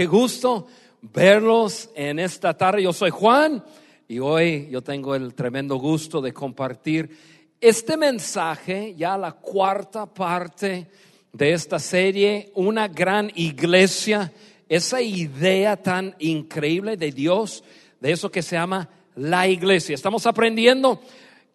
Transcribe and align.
qué 0.00 0.06
gusto 0.06 0.66
verlos 1.02 1.90
en 1.94 2.18
esta 2.18 2.56
tarde. 2.56 2.84
Yo 2.84 2.90
soy 2.90 3.10
Juan 3.10 3.62
y 4.08 4.18
hoy 4.18 4.66
yo 4.70 4.80
tengo 4.80 5.14
el 5.14 5.34
tremendo 5.34 5.76
gusto 5.76 6.22
de 6.22 6.32
compartir 6.32 7.14
este 7.60 7.98
mensaje, 7.98 8.94
ya 8.96 9.18
la 9.18 9.32
cuarta 9.32 10.06
parte 10.06 10.86
de 11.34 11.52
esta 11.52 11.78
serie, 11.78 12.50
una 12.54 12.88
gran 12.88 13.30
iglesia, 13.34 14.32
esa 14.70 15.02
idea 15.02 15.76
tan 15.76 16.16
increíble 16.18 16.96
de 16.96 17.12
Dios, 17.12 17.62
de 18.00 18.12
eso 18.12 18.30
que 18.30 18.40
se 18.40 18.56
llama 18.56 18.88
la 19.16 19.48
iglesia. 19.48 19.94
Estamos 19.94 20.24
aprendiendo 20.24 21.02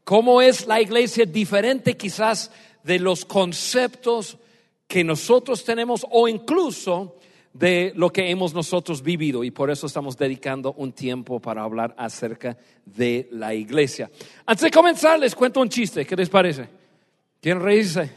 cómo 0.04 0.39
es 0.39 0.68
la 0.68 0.80
iglesia 0.80 1.25
diferente 1.25 1.98
quizás 1.98 2.52
de 2.84 3.00
los 3.00 3.25
conceptos 3.25 4.38
que 4.88 5.04
nosotros 5.04 5.64
tenemos 5.64 6.05
o 6.12 6.27
incluso 6.27 7.16
de 7.55 7.93
lo 7.95 8.11
que 8.11 8.29
hemos 8.29 8.53
nosotros 8.53 9.01
vivido 9.01 9.41
y 9.45 9.49
por 9.49 9.71
eso 9.71 9.88
estamos 9.88 10.17
dedicando 10.17 10.73
un 10.73 10.91
tiempo 10.91 11.39
para 11.39 11.63
hablar 11.63 11.95
acerca 11.97 12.57
de 12.84 13.30
la 13.31 13.53
iglesia. 13.53 14.11
Antes 14.45 14.63
de 14.63 14.71
comenzar 14.71 15.17
les 15.17 15.34
cuento 15.34 15.61
un 15.61 15.70
chiste, 15.70 16.05
¿qué 16.05 16.17
les 16.17 16.30
parece? 16.30 16.67
¿Quieren 17.39 17.63
reírse? 17.63 18.11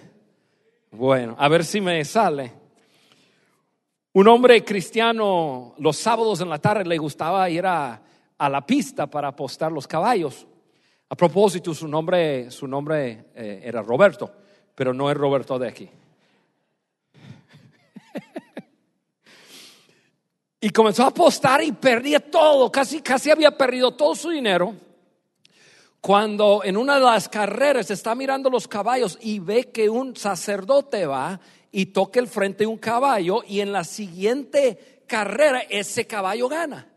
Bueno, 0.90 1.36
a 1.38 1.48
ver 1.48 1.64
si 1.64 1.80
me 1.80 2.04
sale. 2.04 2.52
Un 4.14 4.26
hombre 4.26 4.64
cristiano 4.64 5.76
los 5.78 5.96
sábados 5.96 6.40
en 6.40 6.48
la 6.48 6.58
tarde 6.58 6.84
le 6.84 6.98
gustaba 6.98 7.48
ir 7.48 7.64
a, 7.64 8.02
la 8.40 8.66
pista 8.66 9.06
para 9.06 9.28
apostar 9.28 9.70
los 9.70 9.86
caballos. 9.86 10.48
A 11.10 11.14
propósito, 11.14 11.72
su 11.74 11.86
nombre, 11.86 12.50
su 12.50 12.66
nombre 12.66 13.26
eh, 13.36 13.60
era 13.62 13.82
Roberto, 13.82 14.32
pero 14.74 14.92
no 14.92 15.08
es 15.08 15.16
Roberto 15.16 15.60
de 15.60 15.68
aquí. 15.68 15.88
Y 20.60 20.70
comenzó 20.70 21.04
a 21.04 21.08
apostar 21.08 21.62
y 21.62 21.72
perdía 21.72 22.18
todo, 22.18 22.70
casi, 22.72 23.00
casi 23.00 23.30
había 23.30 23.56
perdido 23.56 23.92
todo 23.92 24.14
su 24.14 24.30
dinero. 24.30 24.74
Cuando 26.00 26.62
en 26.64 26.76
una 26.76 26.96
de 26.96 27.02
las 27.02 27.28
carreras 27.28 27.90
está 27.90 28.14
mirando 28.14 28.50
los 28.50 28.66
caballos 28.66 29.18
y 29.20 29.38
ve 29.38 29.70
que 29.70 29.88
un 29.88 30.16
sacerdote 30.16 31.06
va 31.06 31.40
y 31.70 31.86
toca 31.86 32.20
el 32.20 32.28
frente 32.28 32.64
de 32.64 32.66
un 32.66 32.78
caballo 32.78 33.42
y 33.46 33.60
en 33.60 33.72
la 33.72 33.84
siguiente 33.84 35.02
carrera 35.06 35.60
ese 35.68 36.06
caballo 36.06 36.48
gana. 36.48 36.88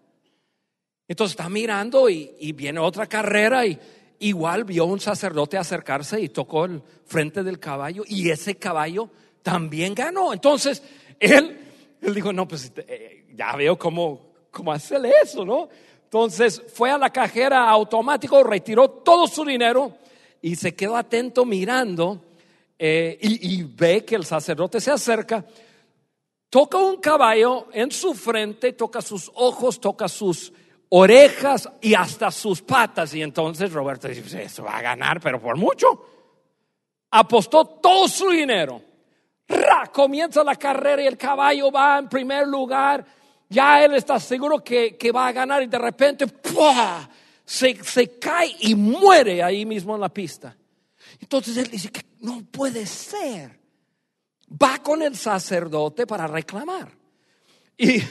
Entonces 1.08 1.34
está 1.34 1.50
mirando 1.50 2.10
y, 2.10 2.36
y 2.40 2.54
viene 2.54 2.80
otra 2.80 3.06
carrera 3.08 3.66
y 3.66 3.78
igual 4.20 4.64
vio 4.64 4.86
un 4.86 5.00
sacerdote 5.00 5.58
acercarse 5.58 6.22
y 6.22 6.30
tocó 6.30 6.66
el 6.66 6.82
frente 7.06 7.44
del 7.44 7.60
caballo 7.60 8.04
y 8.08 8.30
ese 8.30 8.56
caballo 8.56 9.10
también 9.42 9.94
ganó. 9.96 10.32
Entonces 10.32 10.84
él, 11.20 11.71
él 12.02 12.14
dijo, 12.16 12.34
no, 12.34 12.48
pues 12.48 12.72
eh, 12.88 13.26
ya 13.34 13.56
veo 13.56 13.78
cómo, 13.78 14.34
cómo 14.50 14.72
hacerle 14.72 15.12
eso, 15.24 15.46
¿no? 15.46 15.70
Entonces 16.04 16.62
fue 16.74 16.92
a 16.92 16.98
la 16.98 17.10
cajera 17.10 17.70
automático, 17.70 18.44
retiró 18.44 18.90
todo 18.90 19.28
su 19.28 19.46
dinero 19.46 19.94
y 20.42 20.56
se 20.56 20.76
quedó 20.76 20.98
atento 20.98 21.46
mirando 21.46 22.22
eh, 22.78 23.18
y, 23.22 23.62
ve 23.64 24.04
que 24.04 24.16
el 24.16 24.26
sacerdote 24.26 24.82
se 24.82 24.90
acerca, 24.90 25.46
toca 26.50 26.80
un 26.80 26.98
caballo 26.98 27.68
en 27.72 27.92
su 27.92 28.16
frente, 28.16 28.74
toca 28.74 29.02
sus 29.02 29.32
ojos, 29.36 29.80
toca 29.80 30.10
sus 30.10 30.52
orejas 30.90 31.70
y 31.80 31.94
hasta 31.94 32.32
sus 32.32 32.62
patas. 32.64 33.14
Y 33.14 33.22
entonces 33.22 33.72
Roberto 33.72 34.08
dice, 34.08 34.22
pues 34.22 34.34
eso 34.34 34.64
va 34.64 34.78
a 34.78 34.82
ganar, 34.82 35.22
pero 35.22 35.40
por 35.40 35.58
mucho. 35.58 36.06
Apostó 37.12 37.66
todo 37.66 38.08
su 38.08 38.32
dinero. 38.32 38.82
Comienza 39.92 40.44
la 40.44 40.56
carrera 40.56 41.02
y 41.02 41.08
el 41.08 41.18
caballo 41.18 41.72
va 41.72 42.00
en 42.00 42.08
primer 42.08 42.48
lugar 42.48 43.06
ya 43.52 43.84
él 43.84 43.96
está 43.96 44.18
seguro 44.18 44.64
que, 44.64 45.12
va 45.14 45.28
a 45.28 45.34
ganar 45.34 45.62
y 45.62 45.68
de 45.68 45.78
repente 45.78 46.26
Se, 47.44 47.84
se, 47.84 48.18
cae 48.18 48.56
y 48.62 48.76
muere 48.76 49.44
ahí 49.44 49.66
mismo 49.66 49.94
en 49.94 50.00
la 50.00 50.08
pista. 50.08 50.56
Entonces 51.20 51.58
él 51.58 51.70
dice 51.70 51.92
que 51.92 52.06
no 52.22 52.46
puede 52.50 52.86
ser. 52.86 53.60
Va 54.50 54.78
con 54.78 55.02
el 55.02 55.18
sacerdote 55.18 56.08
para 56.08 56.28
reclamar. 56.28 56.94
Y 57.78 58.02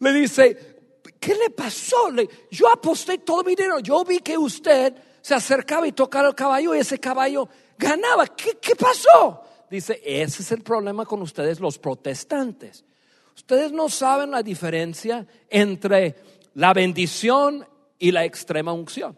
le 0.00 0.12
dice, 0.12 0.76
¿qué 1.18 1.34
le 1.34 1.48
pasó? 1.48 2.10
yo 2.50 2.70
aposté 2.70 3.16
todo 3.16 3.42
mi 3.42 3.54
dinero. 3.54 3.78
Yo 3.78 4.04
vi 4.04 4.18
que 4.18 4.36
usted 4.36 4.94
se 5.22 5.34
acercaba 5.34 5.88
y 5.88 5.92
tocaba 5.92 6.28
el 6.28 6.34
caballo 6.34 6.74
y 6.74 6.80
ese 6.80 7.00
caballo 7.00 7.48
ganaba. 7.78 8.26
¿Qué, 8.26 8.58
qué 8.60 8.76
pasó? 8.76 9.44
Dice, 9.70 10.02
ese 10.04 10.42
es 10.42 10.50
el 10.50 10.62
problema 10.62 11.06
con 11.06 11.22
ustedes 11.22 11.60
los 11.60 11.78
protestantes. 11.78 12.84
Ustedes 13.36 13.70
no 13.70 13.88
saben 13.88 14.32
la 14.32 14.42
diferencia 14.42 15.24
entre 15.48 16.16
la 16.54 16.74
bendición 16.74 17.64
y 17.96 18.10
la 18.10 18.24
extrema 18.24 18.72
unción. 18.72 19.16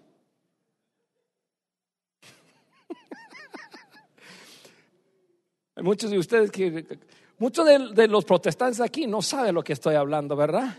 Hay 5.75 5.83
muchos 5.83 6.11
de 6.11 6.19
ustedes 6.19 6.51
que, 6.51 6.99
muchos 7.39 7.67
de, 7.67 8.07
los 8.07 8.27
protestantes 8.27 8.81
aquí 8.81 9.07
no 9.07 9.23
saben 9.23 9.55
lo 9.55 9.65
que 9.65 9.73
estoy 9.73 9.95
hablando, 9.95 10.37
¿verdad? 10.37 10.77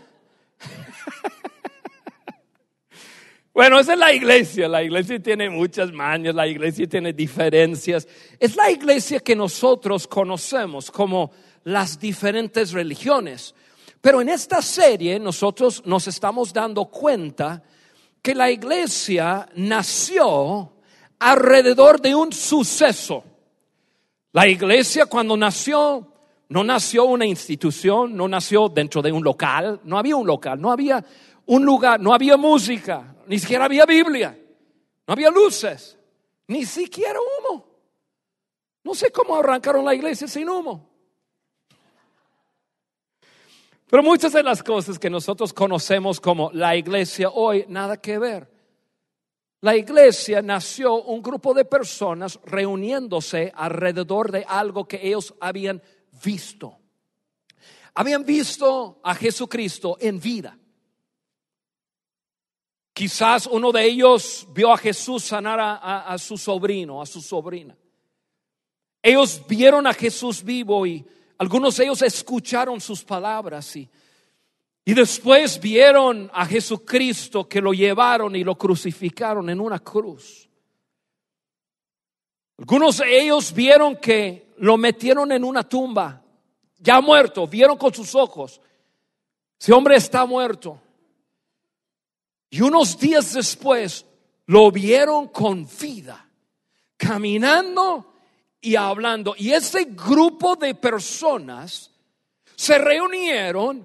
Bueno, 3.54 3.78
esa 3.78 3.92
es 3.92 3.98
la 4.00 4.12
iglesia. 4.12 4.66
La 4.66 4.82
iglesia 4.82 5.22
tiene 5.22 5.48
muchas 5.48 5.92
mañas, 5.92 6.34
la 6.34 6.48
iglesia 6.48 6.88
tiene 6.88 7.12
diferencias. 7.12 8.08
Es 8.40 8.56
la 8.56 8.68
iglesia 8.68 9.20
que 9.20 9.36
nosotros 9.36 10.08
conocemos 10.08 10.90
como 10.90 11.30
las 11.62 12.00
diferentes 12.00 12.72
religiones. 12.72 13.54
Pero 14.00 14.20
en 14.20 14.28
esta 14.28 14.60
serie 14.60 15.20
nosotros 15.20 15.86
nos 15.86 16.08
estamos 16.08 16.52
dando 16.52 16.86
cuenta 16.86 17.62
que 18.20 18.34
la 18.34 18.50
iglesia 18.50 19.48
nació 19.54 20.72
alrededor 21.20 22.00
de 22.00 22.12
un 22.12 22.32
suceso. 22.32 23.22
La 24.32 24.48
iglesia 24.48 25.06
cuando 25.06 25.36
nació, 25.36 26.08
no 26.48 26.64
nació 26.64 27.04
una 27.04 27.24
institución, 27.24 28.16
no 28.16 28.26
nació 28.26 28.68
dentro 28.68 29.00
de 29.00 29.12
un 29.12 29.22
local, 29.22 29.80
no 29.84 29.96
había 29.96 30.16
un 30.16 30.26
local, 30.26 30.60
no 30.60 30.72
había 30.72 31.04
un 31.46 31.64
lugar, 31.64 32.00
no 32.00 32.12
había 32.12 32.36
música, 32.36 33.13
ni 33.26 33.38
siquiera 33.38 33.64
había 33.64 33.86
Biblia, 33.86 34.38
no 35.06 35.12
había 35.12 35.30
luces, 35.30 35.98
ni 36.48 36.64
siquiera 36.64 37.18
humo. 37.20 37.66
No 38.82 38.94
sé 38.94 39.10
cómo 39.10 39.36
arrancaron 39.36 39.84
la 39.84 39.94
iglesia 39.94 40.28
sin 40.28 40.48
humo. 40.48 40.90
Pero 43.86 44.02
muchas 44.02 44.32
de 44.32 44.42
las 44.42 44.62
cosas 44.62 44.98
que 44.98 45.08
nosotros 45.08 45.52
conocemos 45.52 46.20
como 46.20 46.50
la 46.52 46.76
iglesia 46.76 47.30
hoy, 47.30 47.64
nada 47.68 48.00
que 48.00 48.18
ver. 48.18 48.50
La 49.60 49.76
iglesia 49.76 50.42
nació 50.42 51.02
un 51.02 51.22
grupo 51.22 51.54
de 51.54 51.64
personas 51.64 52.38
reuniéndose 52.44 53.52
alrededor 53.54 54.30
de 54.30 54.44
algo 54.46 54.86
que 54.86 55.00
ellos 55.02 55.34
habían 55.40 55.82
visto. 56.22 56.78
Habían 57.94 58.24
visto 58.24 59.00
a 59.02 59.14
Jesucristo 59.14 59.96
en 60.00 60.20
vida. 60.20 60.58
Quizás 62.94 63.48
uno 63.48 63.72
de 63.72 63.84
ellos 63.84 64.46
vio 64.52 64.72
a 64.72 64.78
Jesús 64.78 65.24
sanar 65.24 65.58
a, 65.60 66.16
su 66.16 66.38
sobrino, 66.38 67.02
a 67.02 67.06
su 67.06 67.20
sobrina. 67.20 67.76
Ellos 69.02 69.42
vieron 69.48 69.88
a 69.88 69.92
Jesús 69.92 70.44
vivo 70.44 70.86
y 70.86 71.04
algunos 71.38 71.76
de 71.76 71.84
ellos 71.84 72.02
escucharon 72.02 72.80
sus 72.80 73.02
palabras 73.02 73.74
y, 73.74 73.90
y 74.84 74.94
después 74.94 75.60
vieron 75.60 76.30
a 76.32 76.46
Jesucristo 76.46 77.48
que 77.48 77.60
lo 77.60 77.72
llevaron 77.72 78.36
y 78.36 78.44
lo 78.44 78.56
crucificaron 78.56 79.50
en 79.50 79.58
una 79.58 79.80
cruz. 79.80 80.48
Algunos 82.58 82.98
de 82.98 83.22
ellos 83.22 83.52
vieron 83.52 83.96
que 83.96 84.54
lo 84.58 84.76
metieron 84.76 85.32
en 85.32 85.42
una 85.42 85.68
tumba, 85.68 86.22
ya 86.78 87.00
muerto, 87.00 87.48
vieron 87.48 87.76
con 87.76 87.92
sus 87.92 88.14
ojos, 88.14 88.60
ese 89.58 89.72
hombre 89.72 89.96
está 89.96 90.24
muerto. 90.26 90.80
Y 92.54 92.60
unos 92.60 92.96
días 93.00 93.32
después 93.34 94.06
lo 94.46 94.70
vieron 94.70 95.26
con 95.26 95.68
vida, 95.80 96.30
caminando 96.96 98.14
y 98.60 98.76
hablando. 98.76 99.34
Y 99.36 99.50
ese 99.50 99.86
grupo 99.86 100.54
de 100.54 100.76
personas 100.76 101.90
se 102.54 102.78
reunieron 102.78 103.84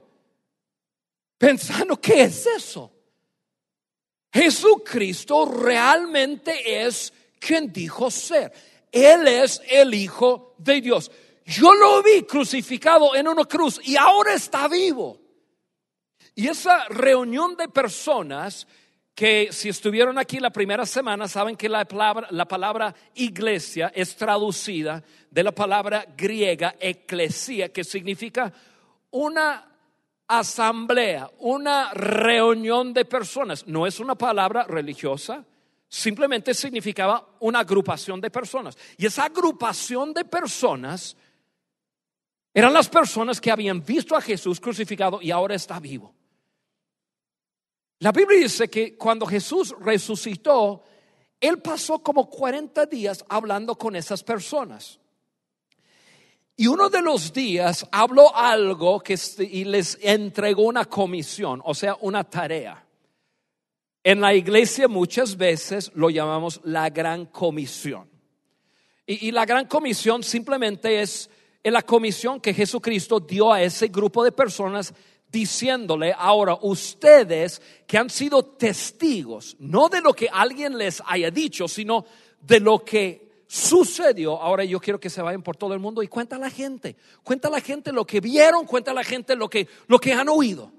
pensando, 1.35 1.99
¿qué 1.99 2.21
es 2.21 2.45
eso? 2.45 2.91
Jesucristo 4.31 5.45
realmente 5.45 6.85
es 6.85 7.11
quien 7.39 7.73
dijo 7.73 8.11
ser. 8.11 8.53
Él 8.91 9.27
es 9.27 9.63
el 9.67 9.95
Hijo 9.95 10.53
de 10.59 10.79
Dios. 10.79 11.09
Yo 11.43 11.73
lo 11.73 12.03
vi 12.03 12.21
crucificado 12.21 13.15
en 13.15 13.29
una 13.29 13.45
cruz 13.45 13.81
y 13.83 13.97
ahora 13.97 14.35
está 14.35 14.67
vivo. 14.67 15.28
Y 16.35 16.47
esa 16.47 16.85
reunión 16.89 17.55
de 17.55 17.67
personas 17.67 18.67
que 19.19 19.49
si 19.51 19.67
estuvieron 19.67 20.17
aquí 20.17 20.39
la 20.39 20.49
primera 20.49 20.85
semana 20.85 21.27
saben 21.27 21.57
que 21.57 21.67
la 21.67 21.83
palabra, 21.83 22.27
la 22.31 22.47
palabra 22.47 22.95
iglesia 23.15 23.91
es 23.93 24.15
traducida 24.15 25.03
de 25.29 25.43
la 25.43 25.51
palabra 25.51 26.05
griega 26.15 26.75
eclesia, 26.79 27.67
que 27.73 27.83
significa 27.83 28.53
una 29.11 29.69
asamblea, 30.25 31.29
una 31.39 31.93
reunión 31.93 32.93
de 32.93 33.03
personas. 33.03 33.67
No 33.67 33.85
es 33.85 33.99
una 33.99 34.15
palabra 34.15 34.63
religiosa, 34.63 35.43
simplemente 35.89 36.53
significaba 36.53 37.35
una 37.41 37.59
agrupación 37.59 38.21
de 38.21 38.31
personas. 38.31 38.77
Y 38.97 39.05
esa 39.05 39.25
agrupación 39.25 40.13
de 40.13 40.23
personas 40.23 41.17
eran 42.53 42.73
las 42.73 42.87
personas 42.87 43.41
que 43.41 43.51
habían 43.51 43.83
visto 43.83 44.15
a 44.15 44.21
Jesús 44.21 44.59
crucificado 44.59 45.21
y 45.21 45.31
ahora 45.31 45.55
está 45.55 45.79
vivo. 45.79 46.15
La 47.99 48.11
Biblia 48.13 48.39
dice 48.39 48.69
que 48.69 48.95
cuando 48.95 49.25
Jesús 49.25 49.75
resucitó, 49.79 50.83
Él 51.39 51.59
pasó 51.59 51.99
como 51.99 52.29
40 52.29 52.85
días 52.85 53.25
hablando 53.27 53.77
con 53.77 53.95
esas 53.95 54.23
personas. 54.23 54.99
Y 56.55 56.67
uno 56.67 56.89
de 56.89 57.01
los 57.01 57.31
días 57.33 57.85
habló 57.91 58.35
algo 58.35 58.99
que, 59.01 59.17
y 59.39 59.65
les 59.65 59.97
entregó 60.01 60.63
una 60.63 60.85
comisión, 60.85 61.61
o 61.63 61.73
sea, 61.73 61.97
una 62.01 62.23
tarea. 62.23 62.85
En 64.03 64.21
la 64.21 64.33
iglesia 64.33 64.87
muchas 64.87 65.35
veces 65.35 65.91
lo 65.93 66.09
llamamos 66.09 66.61
la 66.63 66.89
gran 66.89 67.25
comisión. 67.27 68.09
Y, 69.05 69.27
y 69.27 69.31
la 69.31 69.45
gran 69.45 69.67
comisión 69.67 70.23
simplemente 70.23 71.01
es 71.01 71.29
la 71.63 71.81
comisión 71.81 72.39
que 72.39 72.53
Jesucristo 72.53 73.19
dio 73.19 73.51
a 73.51 73.61
ese 73.61 73.87
grupo 73.87 74.23
de 74.23 74.31
personas 74.31 74.93
diciéndole, 75.31 76.13
ahora 76.17 76.57
ustedes 76.61 77.61
que 77.85 77.97
han 77.97 78.09
sido 78.09 78.43
testigos, 78.43 79.55
no 79.59 79.89
de 79.89 80.01
lo 80.01 80.13
que 80.13 80.29
alguien 80.31 80.77
les 80.77 81.01
haya 81.05 81.29
dicho, 81.31 81.67
sino 81.67 82.05
de 82.41 82.59
lo 82.59 82.83
que 82.83 83.29
sucedió, 83.47 84.41
ahora 84.41 84.63
yo 84.63 84.79
quiero 84.79 84.99
que 84.99 85.09
se 85.09 85.21
vayan 85.21 85.41
por 85.41 85.57
todo 85.57 85.73
el 85.73 85.79
mundo 85.79 86.03
y 86.03 86.07
cuenta 86.07 86.35
a 86.35 86.39
la 86.39 86.49
gente, 86.49 86.95
cuenta 87.23 87.47
a 87.47 87.51
la 87.51 87.61
gente 87.61 87.91
lo 87.91 88.05
que 88.05 88.19
vieron, 88.19 88.65
cuenta 88.65 88.91
a 88.91 88.93
la 88.93 89.03
gente 89.03 89.35
lo 89.35 89.49
que, 89.49 89.67
lo 89.87 89.99
que 89.99 90.13
han 90.13 90.29
oído. 90.29 90.71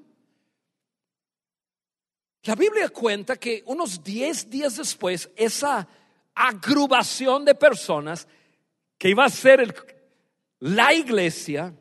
La 2.45 2.55
Biblia 2.55 2.89
cuenta 2.89 3.37
que 3.37 3.63
unos 3.67 4.03
10 4.03 4.49
días 4.49 4.77
después, 4.77 5.29
esa 5.37 5.87
agrupación 6.35 7.45
de 7.45 7.55
personas 7.55 8.27
que 8.97 9.11
iba 9.11 9.25
a 9.25 9.31
ser 9.31 9.75
la 10.61 10.95
iglesia, 10.95 11.75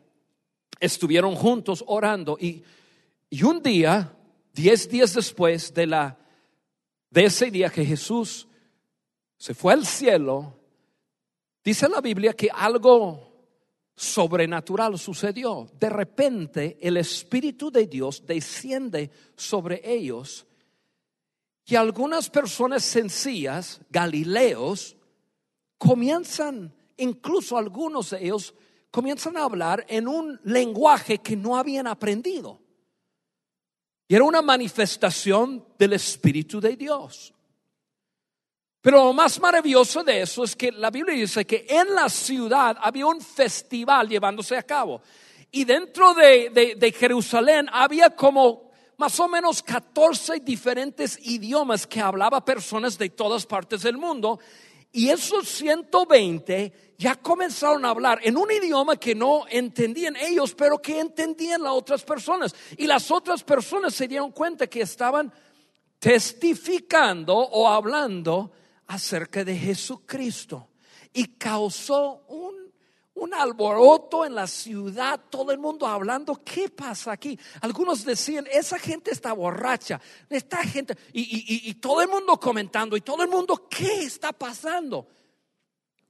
estuvieron 0.80 1.36
juntos 1.36 1.84
orando 1.88 2.38
y, 2.40 2.64
y 3.30 3.44
un 3.44 3.62
día, 3.62 4.14
diez 4.54 4.90
días 4.90 5.14
después 5.14 5.74
de, 5.74 5.88
la, 5.88 6.18
de 7.10 7.26
ese 7.26 7.52
día 7.52 7.70
que 7.70 7.86
Jesús 7.86 8.48
se 9.38 9.54
fue 9.54 9.74
al 9.74 9.86
cielo, 9.86 10.54
dice 11.64 11.88
la 11.88 12.02
Biblia 12.02 12.34
que 12.34 12.50
algo 12.54 13.30
sobrenatural 13.96 14.98
sucedió. 14.98 15.70
De 15.80 15.90
repente 15.90 16.78
el 16.81 16.98
Espíritu 16.98 17.72
de 17.72 17.88
Dios 17.88 18.26
desciende 18.26 19.12
sobre 19.36 19.81
ellos 19.84 20.46
y 21.70 21.76
algunas 21.76 22.31
personas 22.31 22.84
sencillas, 22.84 23.80
galileos, 23.92 24.98
comienzan, 25.78 26.74
incluso 26.98 27.58
algunos 27.58 28.10
de 28.10 28.26
ellos, 28.26 28.56
comienzan 28.92 29.38
a 29.38 29.44
hablar 29.44 29.86
en 29.88 30.08
un 30.08 30.40
lenguaje 30.44 31.20
que 31.20 31.36
no 31.36 31.58
habían 31.58 31.88
aprendido. 31.88 32.62
Y 34.08 34.16
era 34.16 34.24
una 34.24 34.42
manifestación 34.42 35.66
del 35.78 35.94
Espíritu 35.94 36.60
de 36.60 36.76
Dios. 36.76 37.34
Pero 38.82 39.06
lo 39.06 39.14
más 39.14 39.40
maravilloso 39.40 40.04
de 40.04 40.22
eso 40.22 40.44
es 40.44 40.56
que 40.56 40.72
la 40.72 40.90
Biblia 40.90 41.16
dice 41.16 41.46
que 41.46 41.66
en 41.70 41.94
la 41.94 42.10
ciudad 42.10 42.78
había 42.82 43.06
un 43.06 43.22
festival 43.22 44.08
llevándose 44.08 44.58
a 44.58 44.64
cabo. 44.64 45.02
Y 45.52 45.66
dentro 45.66 46.14
de, 46.14 46.76
de 46.78 46.92
Jerusalén 46.92 47.68
había 47.72 48.10
como 48.16 48.70
más 49.00 49.18
o 49.20 49.30
menos 49.30 49.64
14 49.64 50.42
diferentes 50.42 51.18
idiomas 51.26 51.88
que 51.88 52.02
hablaba 52.02 52.44
personas 52.44 52.98
de 52.98 53.10
todas 53.10 53.46
partes 53.46 53.84
del 53.84 53.98
mundo. 53.98 54.40
Y 54.92 55.10
esos 55.10 55.48
120 55.48 56.96
ya 56.98 57.16
comenzaron 57.16 57.86
a 57.86 57.90
hablar 57.90 58.20
en 58.24 58.38
un 58.38 58.52
idioma 58.52 58.98
que 58.98 59.14
no 59.14 59.46
entendían 59.50 60.16
ellos, 60.16 60.56
pero 60.56 60.82
que 60.82 61.00
entendían 61.00 61.62
las 61.62 61.74
otras 61.74 62.04
personas. 62.04 62.56
Y 62.78 62.88
las 62.88 63.12
otras 63.12 63.44
personas 63.44 63.94
se 63.94 64.08
dieron 64.08 64.32
cuenta 64.32 64.68
que 64.68 64.82
estaban 64.82 65.32
testificando 66.00 67.38
o 67.38 67.68
hablando 67.68 68.52
acerca 68.88 69.44
de 69.44 69.56
Jesucristo. 69.56 70.70
Y 71.14 71.38
causó 71.38 72.26
un, 72.28 72.59
un 73.19 73.33
alboroto 73.33 74.25
en 74.25 74.36
la 74.36 74.48
ciudad, 74.48 75.19
todo 75.30 75.51
el 75.51 75.60
mundo 75.60 75.86
hablando, 75.86 76.42
¿qué 76.44 76.69
pasa 76.69 77.12
aquí? 77.12 77.38
Algunos 77.62 78.06
decían, 78.06 78.48
esa 78.51 78.80
gente 78.80 79.12
está 79.12 79.33
borracha, 79.33 80.00
esta 80.30 80.63
gente, 80.63 80.98
y, 81.13 81.74
todo 81.75 82.01
el 82.01 82.07
mundo 82.07 82.39
comentando, 82.39 82.95
y 82.98 83.01
todo 83.01 83.24
el 83.24 83.30
mundo, 83.30 83.68
¿qué 83.69 84.04
está 84.04 84.31
pasando? 84.31 85.07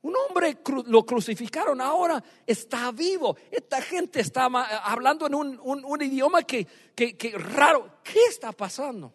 Un 0.01 0.13
hombre 0.15 0.59
lo 0.85 1.05
crucificaron, 1.05 1.81
ahora 1.81 2.23
está 2.47 2.89
vivo. 2.91 3.35
Esta 3.51 3.81
gente 3.81 4.21
está 4.21 4.45
hablando 4.45 5.27
en 5.27 5.35
un, 5.35 6.01
idioma 6.01 6.43
que, 6.43 6.65
que, 6.95 7.33
raro. 7.37 7.99
¿Qué 8.01 8.19
está 8.29 8.53
pasando? 8.53 9.13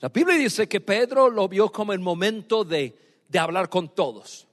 La 0.00 0.10
Biblia 0.10 0.36
dice 0.36 0.68
que 0.68 0.82
Pedro 0.82 1.30
lo 1.30 1.48
vio 1.48 1.72
como 1.72 1.94
el 1.94 2.00
momento 2.00 2.62
de, 2.62 2.94
hablar 3.38 3.70
con 3.70 3.94
todos. 3.94 4.46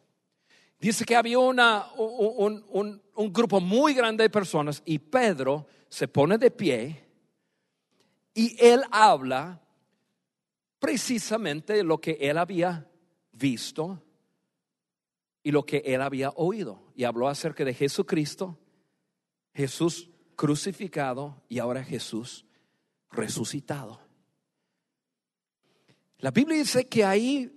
Dice 0.82 1.06
que 1.06 1.16
había 1.16 1.38
una, 1.38 1.92
un, 1.94 3.02
un, 3.14 3.32
grupo 3.32 3.62
muy 3.62 3.94
grande 3.94 4.24
de 4.24 4.32
personas 4.32 4.82
y 4.84 4.98
Pedro 4.98 5.68
se 5.88 6.08
pone 6.08 6.40
de 6.40 6.50
pie 6.50 7.06
y 8.34 8.58
él 8.60 8.82
habla 8.90 9.62
precisamente 10.80 11.84
lo 11.84 12.02
que 12.02 12.18
él 12.20 12.36
había 12.40 12.90
visto 13.32 14.02
y 15.44 15.52
lo 15.52 15.64
que 15.68 15.84
él 15.86 16.02
había 16.02 16.32
oído. 16.32 16.92
Y 16.96 17.04
habló 17.04 17.28
acerca 17.28 17.64
de 17.64 17.76
Jesucristo, 17.76 18.58
Jesús 19.54 20.10
crucificado 20.36 21.44
y 21.48 21.60
ahora 21.60 21.84
Jesús 21.84 22.44
resucitado. 23.12 24.02
La 26.18 26.32
Biblia 26.32 26.58
dice 26.58 26.88
que 26.88 27.06
ahí, 27.06 27.56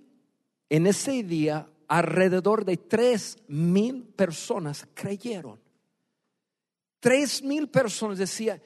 en 0.69 0.85
ese 0.85 1.23
día, 1.23 1.67
alrededor 1.87 2.65
de 2.65 2.77
tres 2.77 3.37
mil 3.47 4.03
personas 4.03 4.87
creyeron. 4.93 5.59
Tres 6.99 7.43
mil 7.43 7.67
personas 7.67 8.17
decían, 8.17 8.61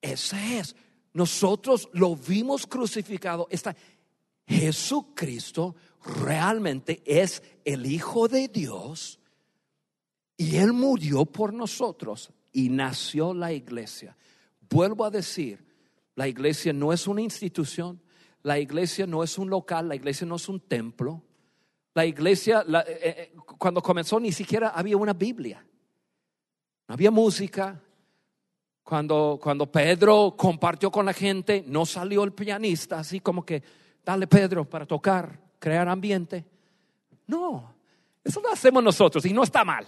ese 0.00 0.58
es, 0.58 0.76
nosotros 1.12 1.88
lo 1.92 2.14
vimos 2.14 2.66
crucificado. 2.66 3.48
Está, 3.50 3.74
Jesucristo 4.46 5.74
realmente 6.22 7.02
es 7.06 7.42
el 7.64 7.86
Hijo 7.86 8.28
de 8.28 8.48
Dios 8.48 9.18
y 10.36 10.56
Él 10.56 10.72
murió 10.72 11.24
por 11.24 11.52
nosotros 11.52 12.30
y 12.52 12.68
nació 12.68 13.34
la 13.34 13.52
iglesia. 13.52 14.16
Vuelvo 14.68 15.04
a 15.04 15.10
decir, 15.10 15.64
la 16.14 16.28
iglesia 16.28 16.72
no 16.72 16.92
es 16.92 17.06
una 17.06 17.22
institución, 17.22 18.00
la 18.42 18.58
iglesia 18.58 19.06
no 19.06 19.22
es 19.24 19.38
un 19.38 19.50
local, 19.50 19.88
la 19.88 19.96
iglesia 19.96 20.26
no 20.26 20.36
es 20.36 20.48
un 20.48 20.60
templo. 20.60 21.22
La 21.94 22.04
iglesia, 22.04 22.64
eh, 22.68 22.84
eh, 22.88 23.32
cuando 23.58 23.80
comenzó 23.80 24.18
ni 24.18 24.32
siquiera 24.32 24.70
había 24.70 24.96
una 24.96 25.12
Biblia, 25.12 25.64
no 26.88 26.94
había 26.94 27.10
música. 27.10 27.80
Cuando, 28.82 29.40
cuando 29.42 29.70
Pedro 29.72 30.34
compartió 30.36 30.90
con 30.90 31.06
la 31.06 31.14
gente, 31.14 31.64
no 31.66 31.86
salió 31.86 32.22
el 32.22 32.34
pianista, 32.34 32.98
así 32.98 33.20
como 33.20 33.42
que, 33.42 33.62
dale 34.04 34.26
Pedro 34.26 34.68
para 34.68 34.84
tocar 34.84 35.40
crear 35.58 35.88
ambiente. 35.88 36.44
No, 37.26 37.74
eso 38.22 38.42
lo 38.42 38.50
hacemos 38.50 38.84
nosotros 38.84 39.24
y 39.24 39.32
no 39.32 39.42
está 39.42 39.64
mal. 39.64 39.86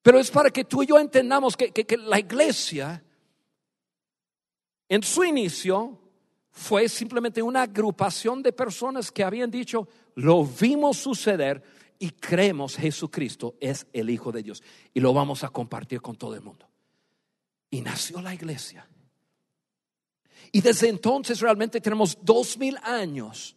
Pero 0.00 0.18
es 0.18 0.30
para 0.30 0.50
que 0.50 0.64
tú 0.64 0.82
y 0.82 0.86
yo 0.86 0.98
entendamos 0.98 1.56
que, 1.56 1.72
que, 1.72 1.96
la 1.96 2.18
iglesia 2.18 3.02
en 4.88 5.02
su 5.02 5.24
inicio 5.24 5.98
fue 6.50 6.88
simplemente 6.88 7.42
una 7.42 7.62
agrupación 7.62 8.42
de 8.42 8.52
personas 8.52 9.10
que 9.10 9.24
habían 9.24 9.50
dicho, 9.50 9.88
lo 10.16 10.44
vimos 10.44 10.98
suceder 10.98 11.62
y 11.98 12.10
creemos 12.10 12.76
Jesucristo 12.76 13.56
es 13.60 13.86
el 13.92 14.10
Hijo 14.10 14.32
de 14.32 14.42
Dios 14.42 14.62
y 14.92 15.00
lo 15.00 15.12
vamos 15.12 15.44
a 15.44 15.48
compartir 15.48 16.00
con 16.00 16.16
todo 16.16 16.34
el 16.34 16.42
mundo. 16.42 16.68
Y 17.70 17.80
nació 17.80 18.20
la 18.20 18.34
iglesia. 18.34 18.86
Y 20.52 20.60
desde 20.60 20.88
entonces 20.88 21.40
realmente 21.40 21.80
tenemos 21.80 22.18
dos 22.22 22.58
mil 22.58 22.76
años 22.82 23.56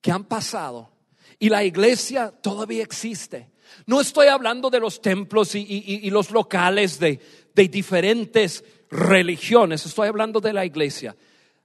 que 0.00 0.10
han 0.10 0.24
pasado 0.24 0.90
y 1.38 1.48
la 1.48 1.64
iglesia 1.64 2.30
todavía 2.30 2.82
existe. 2.82 3.50
No 3.86 4.00
estoy 4.00 4.28
hablando 4.28 4.70
de 4.70 4.80
los 4.80 5.02
templos 5.02 5.54
y, 5.54 6.08
los 6.10 6.30
locales 6.30 6.98
de, 6.98 7.20
de 7.54 7.68
diferentes 7.68 8.64
religiones, 8.90 9.84
estoy 9.84 10.08
hablando 10.08 10.40
de 10.40 10.52
la 10.54 10.64
iglesia. 10.64 11.14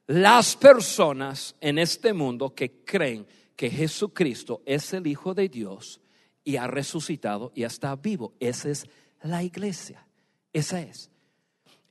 Las 0.08 0.58
personas 0.58 1.56
en 1.62 1.80
este 1.80 2.12
mundo 2.12 2.54
que 2.54 2.84
creen 2.84 3.26
que 3.56 3.70
Jesucristo 3.70 4.62
es 4.66 4.94
el 4.94 5.08
Hijo 5.08 5.34
de 5.34 5.50
Dios 5.50 6.02
y 6.44 6.58
ha 6.58 6.68
resucitado 6.68 7.52
y 7.56 7.64
está 7.64 7.96
vivo, 7.96 8.34
esa 8.40 8.70
es 8.70 8.88
la 9.22 9.44
iglesia, 9.44 10.06
esa 10.52 10.82
es. 10.82 11.10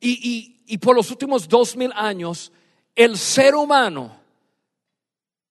Y, 0.01 0.63
y 0.67 0.79
por 0.79 0.97
los 0.97 1.11
últimos 1.11 1.49
dos 1.49 1.77
mil 1.77 1.93
años, 1.95 2.53
el 2.95 3.17
ser 3.17 3.55
humano 3.55 4.21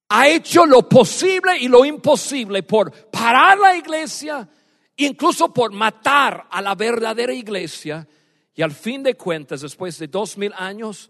ha 0.10 0.28
hecho 0.28 0.66
lo 0.66 0.88
posible 0.90 1.58
y 1.58 1.70
lo 1.70 1.86
imposible 1.86 2.64
por 2.64 2.92
parar 3.10 3.58
la 3.58 3.78
iglesia, 3.78 4.48
incluso 4.98 5.54
por 5.54 5.72
matar 5.72 6.48
a 6.52 6.62
la 6.62 6.76
verdadera 6.76 7.34
iglesia. 7.34 8.06
Y 8.54 8.62
al 8.62 8.74
fin 8.74 9.04
de 9.04 9.16
cuentas, 9.16 9.62
después 9.62 9.98
de 9.98 10.08
dos 10.08 10.38
mil 10.38 10.52
años, 10.58 11.10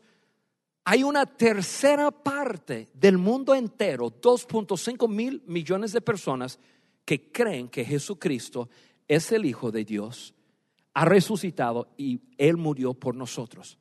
hay 0.84 1.04
una 1.04 1.26
tercera 1.26 2.12
parte 2.12 2.90
del 2.94 3.18
mundo 3.18 3.54
entero, 3.54 4.10
2.5 4.10 5.08
mil 5.08 5.44
millones 5.46 5.92
de 5.92 6.02
personas, 6.02 6.60
que 7.06 7.32
creen 7.32 7.70
que 7.70 7.86
Jesucristo 7.86 8.70
es 9.08 9.32
el 9.32 9.46
Hijo 9.46 9.72
de 9.72 9.84
Dios, 9.84 10.34
ha 10.94 11.06
resucitado 11.06 11.90
y 11.98 12.20
Él 12.38 12.58
murió 12.58 12.94
por 12.94 13.16
nosotros. 13.16 13.78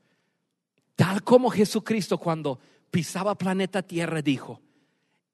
Tal 0.96 1.22
como 1.22 1.50
Jesucristo 1.50 2.18
cuando 2.18 2.58
pisaba 2.90 3.36
planeta 3.36 3.82
Tierra 3.82 4.20
dijo, 4.20 4.60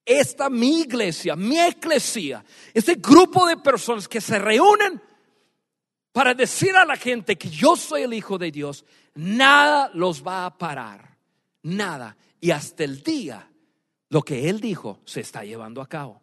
esta 0.05 0.49
mi 0.49 0.83
iglesia, 0.83 1.35
mi 1.35 1.59
eclesia, 1.59 2.45
este 2.73 2.95
grupo 2.95 3.45
de 3.47 3.57
personas 3.57 4.07
que 4.07 4.21
se 4.21 4.39
reúnen 4.39 5.03
para 6.13 6.33
decir 6.33 6.77
a 6.77 6.85
la 6.85 6.97
gente 6.97 7.37
que 7.37 7.51
yo 7.51 7.75
soy 7.77 8.03
el 8.03 8.15
Hijo 8.15 8.39
de 8.39 8.53
Dios, 8.53 8.85
nada 9.15 9.91
los 9.93 10.25
va 10.25 10.47
a 10.47 10.57
parar, 10.57 11.16
nada. 11.67 12.17
Y 12.41 12.51
hasta 12.51 12.85
el 12.85 13.03
día, 13.03 13.51
lo 14.09 14.23
que 14.23 14.49
Él 14.49 14.61
dijo 14.61 15.01
se 15.05 15.21
está 15.21 15.45
llevando 15.45 15.81
a 15.83 15.89
cabo. 15.89 16.23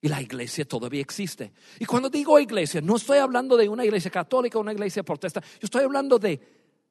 Y 0.00 0.08
la 0.08 0.20
iglesia 0.20 0.66
todavía 0.66 1.00
existe. 1.00 1.52
Y 1.78 1.86
cuando 1.86 2.10
digo 2.10 2.38
iglesia, 2.38 2.80
no 2.82 2.96
estoy 2.96 3.18
hablando 3.18 3.56
de 3.56 3.68
una 3.68 3.84
iglesia 3.84 4.10
católica 4.10 4.58
o 4.58 4.60
una 4.60 4.72
iglesia 4.72 5.02
protestante. 5.02 5.48
Yo 5.54 5.64
estoy 5.64 5.84
hablando 5.84 6.18
de, 6.18 6.40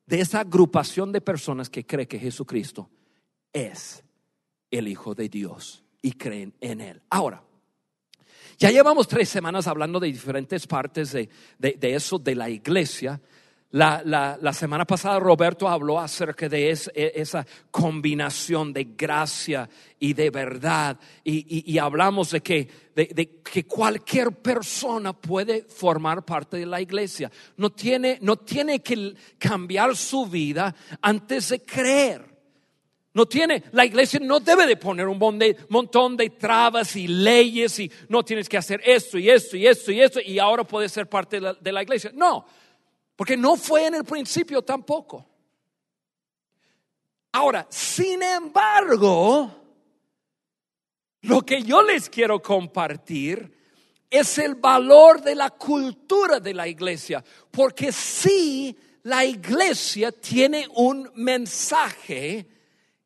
de 0.06 0.20
esa 0.20 0.40
agrupación 0.40 1.12
de 1.12 1.22
personas 1.22 1.70
que 1.70 1.86
cree 1.86 2.08
que 2.08 2.18
Jesucristo 2.18 2.90
es 3.52 4.04
el 4.72 4.88
Hijo 4.88 5.14
de 5.14 5.30
Dios 5.30 5.84
y 6.02 6.14
creen 6.14 6.56
en 6.60 6.82
Él. 6.82 7.02
Ahora, 7.10 7.44
ya 8.58 8.72
llevamos 8.72 9.08
tres 9.08 9.30
semanas 9.30 9.68
hablando 9.68 10.00
de 10.00 10.08
diferentes 10.08 10.68
partes 10.68 11.12
de, 11.12 11.30
eso, 11.82 12.20
de 12.20 12.36
la 12.36 12.50
iglesia. 12.50 13.22
La, 13.74 14.54
semana 14.54 14.86
pasada 14.86 15.18
Roberto 15.18 15.68
habló 15.68 16.00
acerca 16.00 16.48
de 16.48 16.70
e, 16.70 17.12
esa 17.16 17.44
combinación 17.72 18.72
de 18.72 18.90
gracia 18.96 19.68
y 20.00 20.14
de 20.14 20.30
verdad 20.30 21.00
y, 21.24 21.76
hablamos 21.80 22.30
de 22.30 22.42
que, 22.42 22.70
de, 22.94 23.42
que 23.44 23.66
cualquier 23.66 24.32
persona 24.32 25.14
puede 25.14 25.64
formar 25.64 26.24
parte 26.24 26.58
de 26.58 26.68
la 26.68 26.82
iglesia. 26.82 27.32
No 27.58 27.72
tiene, 27.72 28.20
no 28.22 28.36
tiene 28.36 28.84
que 28.84 29.16
cambiar 29.40 29.96
su 29.96 30.28
vida 30.28 30.76
antes 31.02 31.50
de 31.50 31.64
creer. 31.64 32.34
No 33.16 33.28
tiene, 33.28 33.64
la 33.72 33.86
iglesia 33.86 34.20
no 34.22 34.40
debe 34.40 34.68
de 34.68 34.76
poner 34.76 35.08
un 35.08 35.20
montón 35.70 36.18
de 36.18 36.30
trabas 36.32 36.96
y 36.96 37.08
leyes 37.08 37.80
y 37.80 37.92
no 38.10 38.24
tienes 38.24 38.50
que 38.50 38.58
hacer 38.58 38.82
esto 38.84 39.20
y 39.20 39.30
esto 39.30 39.58
y 39.58 39.68
esto 39.68 39.92
y 39.92 40.02
esto 40.02 40.20
y 40.20 40.38
ahora 40.38 40.64
puedes 40.64 40.92
ser 40.92 41.08
parte 41.08 41.40
de 41.40 41.72
la, 41.72 41.84
iglesia. 41.84 42.12
No, 42.14 42.46
porque 43.16 43.38
no 43.38 43.56
fue 43.56 43.88
en 43.88 43.96
el 43.96 44.04
principio 44.04 44.62
tampoco. 44.62 45.26
Ahora, 47.32 47.66
sin 47.70 48.22
embargo, 48.22 49.52
lo 51.22 51.42
que 51.42 51.64
yo 51.64 51.82
les 51.82 52.10
quiero 52.10 52.42
compartir 52.42 53.52
es 54.10 54.38
el 54.38 54.56
valor 54.56 55.22
de 55.22 55.34
la 55.34 55.50
cultura 55.50 56.40
de 56.40 56.54
la 56.54 56.68
iglesia, 56.68 57.24
porque 57.50 57.92
si 57.92 58.78
la 59.04 59.26
iglesia 59.26 60.12
tiene 60.12 60.68
un 60.76 61.10
mensaje 61.16 62.48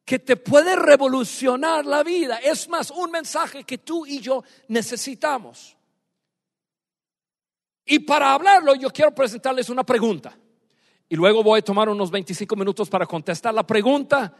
que 0.03 0.19
te 0.19 0.37
puede 0.37 0.75
revolucionar 0.75 1.85
la 1.85 2.03
vida. 2.03 2.37
Es 2.37 2.69
más, 2.69 2.91
un 2.91 3.11
mensaje 3.11 3.63
que 3.63 3.77
tú 3.77 4.05
y 4.05 4.19
yo 4.19 4.43
necesitamos. 4.67 5.76
Y 7.87 7.99
para 7.99 8.33
hablarlo, 8.33 8.75
yo 8.75 8.89
quiero 8.89 9.15
presentarles 9.15 9.69
una 9.69 9.83
pregunta. 9.83 10.37
Y 11.09 11.15
luego 11.15 11.41
voy 11.41 11.59
a 11.59 11.63
tomar 11.63 11.87
unos 11.87 12.11
25 12.11 12.55
minutos 12.57 12.89
para 12.89 13.05
contestar 13.05 13.53
la 13.53 13.65
pregunta, 13.65 14.35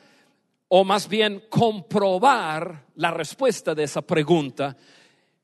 o 0.67 0.83
más 0.83 1.07
bien 1.07 1.45
comprobar 1.49 2.87
la 2.95 3.11
respuesta 3.11 3.73
de 3.73 3.83
esa 3.83 4.01
pregunta. 4.01 4.75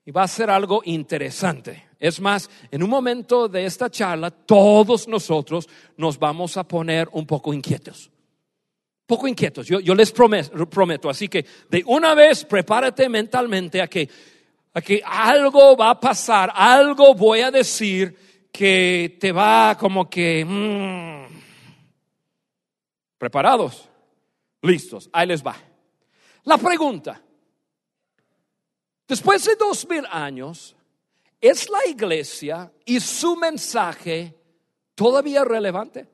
Y 0.05 0.11
va 0.11 0.23
a 0.23 0.27
ser 0.27 0.49
algo 0.49 0.81
interesante. 0.83 1.87
Es 1.97 2.19
más, 2.19 2.49
en 2.69 2.83
un 2.83 2.89
momento 2.89 3.47
de 3.47 3.65
esta 3.65 3.89
charla, 3.89 4.31
todos 4.31 5.07
nosotros 5.07 5.69
nos 5.95 6.19
vamos 6.19 6.57
a 6.57 6.67
poner 6.67 7.07
un 7.13 7.25
poco 7.25 7.53
inquietos 7.53 8.11
poco 9.05 9.27
inquietos, 9.27 9.67
yo, 9.67 9.79
les 9.93 10.11
prometo, 10.11 10.67
prometo, 10.67 11.09
así 11.09 11.27
que 11.27 11.45
de 11.69 11.83
una 11.85 12.15
vez 12.15 12.45
prepárate 12.45 13.09
mentalmente 13.09 13.81
a 13.81 13.87
que, 13.87 14.09
a 14.73 14.81
que 14.81 15.01
algo 15.05 15.77
va 15.77 15.91
a 15.91 15.99
pasar, 15.99 16.51
algo 16.55 17.13
voy 17.13 17.41
a 17.41 17.51
decir 17.51 18.47
que 18.51 19.17
te 19.19 19.31
va 19.31 19.77
como 19.77 20.09
que... 20.09 20.43
Mm, 20.45 21.41
¿Preparados? 23.17 23.87
Listos, 24.61 25.09
ahí 25.13 25.27
les 25.27 25.43
va. 25.43 25.55
La 26.43 26.57
pregunta, 26.57 27.21
después 29.07 29.45
de 29.45 29.55
dos 29.55 29.87
mil 29.87 30.05
años, 30.09 30.75
¿es 31.39 31.69
la 31.69 31.85
iglesia 31.87 32.71
y 32.85 32.99
su 32.99 33.35
mensaje 33.35 34.35
todavía 34.95 35.43
relevante? 35.43 36.07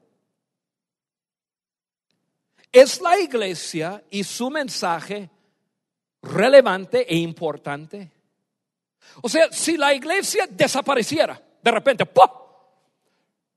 ¿Es 2.71 3.01
la 3.01 3.19
iglesia 3.19 4.03
y 4.11 4.23
su 4.23 4.51
mensaje 4.51 5.29
relevante 6.21 7.11
e 7.11 7.17
importante? 7.17 8.18
O 9.21 9.29
sea, 9.29 9.51
si 9.51 9.77
la 9.77 9.93
iglesia 9.93 10.47
desapareciera 10.49 11.41
de 11.61 11.71
repente, 11.71 12.05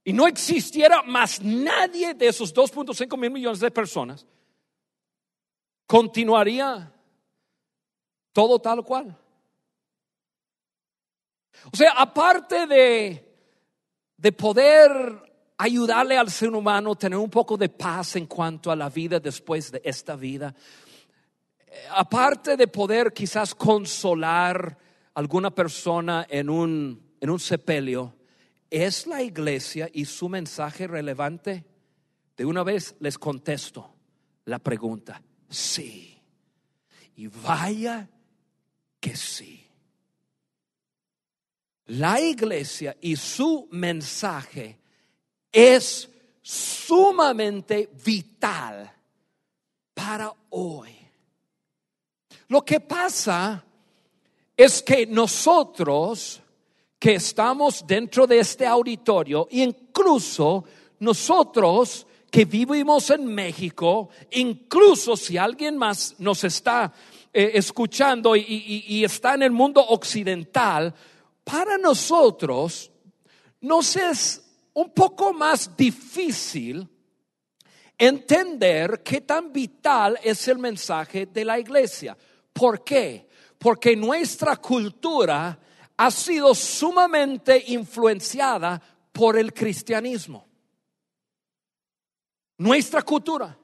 y 0.05 0.13
no 0.13 0.27
existiera 0.27 1.03
más 1.03 1.41
nadie 1.41 2.15
de 2.15 2.29
esos 2.29 2.53
2.5 2.55 3.17
mil 3.17 3.31
millones 3.31 3.61
de 3.61 3.71
personas, 3.71 4.27
continuaría 5.87 6.93
todo 8.33 8.59
tal 8.59 8.83
cual. 8.83 9.17
O 11.73 11.77
sea, 11.77 11.93
aparte 11.93 12.67
de, 12.67 13.33
de 14.17 14.33
poder 14.33 15.33
ayudarle 15.59 16.19
al 16.19 16.31
ser 16.31 16.51
humano 16.51 16.93
a 16.93 16.97
tener 16.97 17.19
un 17.19 17.31
poco 17.31 17.57
de 17.57 17.69
paz 17.69 18.17
en 18.17 18.27
cuanto 18.27 18.71
a 18.71 18.77
la 18.77 18.89
vida 18.89 19.21
después 19.21 19.71
de 19.71 19.81
esta 19.85 20.17
vida. 20.17 20.53
Eh, 21.67 21.87
aparte 21.91 22.57
de 22.57 22.67
poder 22.67 23.13
quizás 23.13 23.55
consolar 23.55 24.77
alguna 25.15 25.55
persona 25.55 26.27
en 26.29 26.49
un, 26.51 27.17
en 27.21 27.31
un 27.31 27.41
sepelio, 27.41 28.15
¿es 28.71 29.07
la 29.07 29.23
iglesia 29.23 29.89
y 29.93 30.05
su 30.05 30.29
mensaje 30.29 30.87
relevante? 30.87 31.65
De 32.37 32.45
una 32.45 32.63
vez 32.63 32.97
les 33.01 33.19
contesto 33.19 33.95
la 34.47 34.59
pregunta, 34.59 35.23
sí. 35.49 36.19
Y 37.17 37.27
vaya 37.27 38.09
que 39.01 39.17
sí. 39.17 39.67
La 41.87 42.21
iglesia 42.21 42.97
y 43.01 43.17
su 43.17 43.69
mensaje 43.71 44.79
es 45.51 46.09
sumamente 46.41 47.91
vital 48.05 48.91
para 49.93 50.33
hoy. 50.51 50.97
Lo 52.49 52.65
que 52.65 52.81
pasa 52.81 53.65
es 54.65 54.81
que 54.81 55.07
nosotros 55.07 56.41
que 56.97 57.15
estamos 57.15 57.85
dentro 57.85 58.29
de 58.29 58.39
este 58.39 58.65
auditorio, 58.65 59.49
incluso 59.51 60.65
nosotros 61.01 62.07
que 62.31 62.45
vivimos 62.45 63.11
en 63.11 63.27
México, 63.27 64.11
incluso 64.31 65.17
si 65.17 65.37
alguien 65.37 65.77
más 65.77 66.15
nos 66.19 66.45
está 66.45 66.93
eh, 67.33 67.51
escuchando 67.55 68.37
y, 68.37 68.85
y 68.87 69.03
está 69.03 69.35
en 69.35 69.43
el 69.43 69.51
mundo 69.51 69.85
occidental, 69.85 70.95
para 71.43 71.77
nosotros 71.77 72.89
nos 73.61 73.97
es 73.97 74.45
un 74.75 74.91
poco 74.91 75.33
más 75.33 75.77
difícil 75.77 76.89
entender 77.99 79.03
qué 79.03 79.23
tan 79.23 79.53
vital 79.53 80.21
es 80.23 80.47
el 80.47 80.59
mensaje 80.59 81.27
de 81.27 81.45
la 81.45 81.59
iglesia. 81.59 82.17
¿Por 82.53 82.85
qué? 82.85 83.32
Porque 83.63 83.97
nuestra 83.97 84.57
cultura 84.57 85.59
ha 85.97 86.11
sido 86.11 86.55
sumamente 86.55 87.63
influenciada 87.69 88.81
por 89.13 89.39
el 89.39 89.53
cristianismo. 89.53 90.47
Nuestra 92.59 93.03
cultura. 93.03 93.57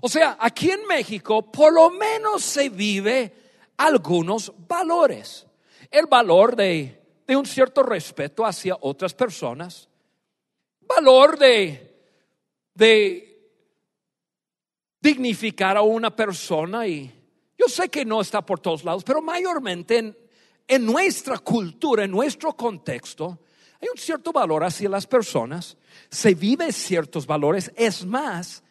O 0.00 0.08
sea, 0.08 0.36
aquí 0.38 0.70
en 0.70 0.86
México 0.86 1.50
por 1.50 1.72
lo 1.72 1.90
menos 1.90 2.42
se 2.42 2.68
vive 2.68 3.34
algunos 3.78 4.52
valores. 4.68 5.46
El 5.90 6.06
valor 6.06 6.54
de, 6.54 7.02
de 7.26 7.36
un 7.36 7.46
cierto 7.46 7.82
respeto 7.82 8.44
hacia 8.44 8.76
otras 8.80 9.14
personas 9.14 9.88
valor 10.94 11.38
de, 11.38 11.94
de 12.74 13.50
dignificar 15.00 15.76
a 15.76 15.82
una 15.82 16.14
persona 16.14 16.86
y 16.86 17.12
yo 17.62 17.68
sé 17.68 17.88
que 17.88 18.04
no 18.04 18.20
está 18.20 18.44
por 18.44 18.58
todos 18.58 18.82
lados, 18.82 19.04
pero 19.04 19.22
mayormente 19.22 20.16
en, 20.66 20.86
nuestra 20.86 21.38
cultura, 21.38 22.04
en 22.04 22.10
nuestro 22.10 22.56
contexto, 22.56 23.38
hay 23.80 23.88
un 23.88 23.98
cierto 23.98 24.32
valor 24.32 24.64
hacia 24.64 24.88
las 24.88 25.06
personas, 25.06 25.76
se 26.10 26.34
vive 26.34 26.72
ciertos 26.72 27.24
valores, 27.24 27.70
es 27.76 28.04
más, 28.04 28.64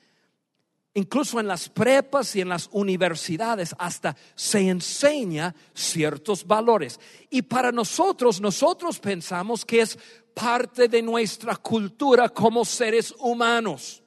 incluso 0.94 1.40
en 1.40 1.48
las 1.48 1.70
prepas 1.70 2.36
y 2.36 2.42
en 2.42 2.50
las 2.50 2.68
universidades 2.74 3.74
hasta 3.80 4.18
se 4.36 4.68
enseña 4.68 5.56
ciertos 5.74 6.46
valores. 6.46 7.00
Y 7.30 7.44
para 7.44 7.72
nosotros, 7.72 8.42
nosotros 8.42 9.00
pensamos 9.00 9.64
que 9.64 9.82
es 9.82 9.98
parte 10.34 10.90
de 10.90 11.02
nuestra 11.02 11.56
cultura 11.56 12.28
como 12.28 12.66
seres 12.66 13.14
humanos. 13.20 14.04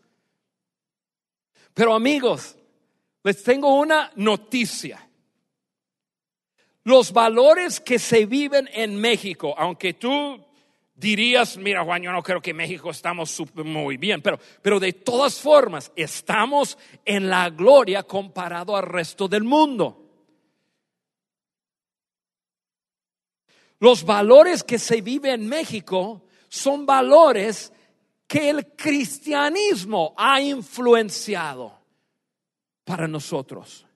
Pero 1.72 1.94
amigos, 1.94 2.56
les 3.24 3.42
tengo 3.42 3.74
una 3.74 4.12
noticia. 4.16 5.08
Los 6.84 7.12
valores 7.12 7.80
que 7.80 7.98
se 7.98 8.26
viven 8.26 8.68
en 8.72 9.00
México, 9.00 9.54
aunque 9.56 9.94
tú 9.94 10.44
dirías, 10.94 11.56
mira 11.56 11.82
Juan, 11.82 12.02
yo 12.02 12.12
no 12.12 12.22
creo 12.22 12.42
que 12.42 12.52
México 12.52 12.90
estamos 12.90 13.42
muy 13.54 13.96
bien, 13.96 14.20
pero, 14.20 14.38
pero 14.60 14.78
de 14.78 14.92
todas 14.92 15.40
formas 15.40 15.90
estamos 15.96 16.76
en 17.06 17.30
la 17.30 17.48
gloria 17.48 18.02
comparado 18.02 18.76
al 18.76 18.84
resto 18.84 19.26
del 19.26 19.44
mundo. 19.44 20.02
Los 23.80 24.04
valores 24.04 24.62
que 24.62 24.78
se 24.78 25.00
viven 25.00 25.42
en 25.42 25.48
México 25.48 26.26
son 26.50 26.84
valores 26.84 27.72
que 28.26 28.50
el 28.50 28.66
cristianismo 28.76 30.14
ha 30.18 30.42
influenciado 30.42 31.83
para 32.84 33.08
nosotros. 33.08 33.86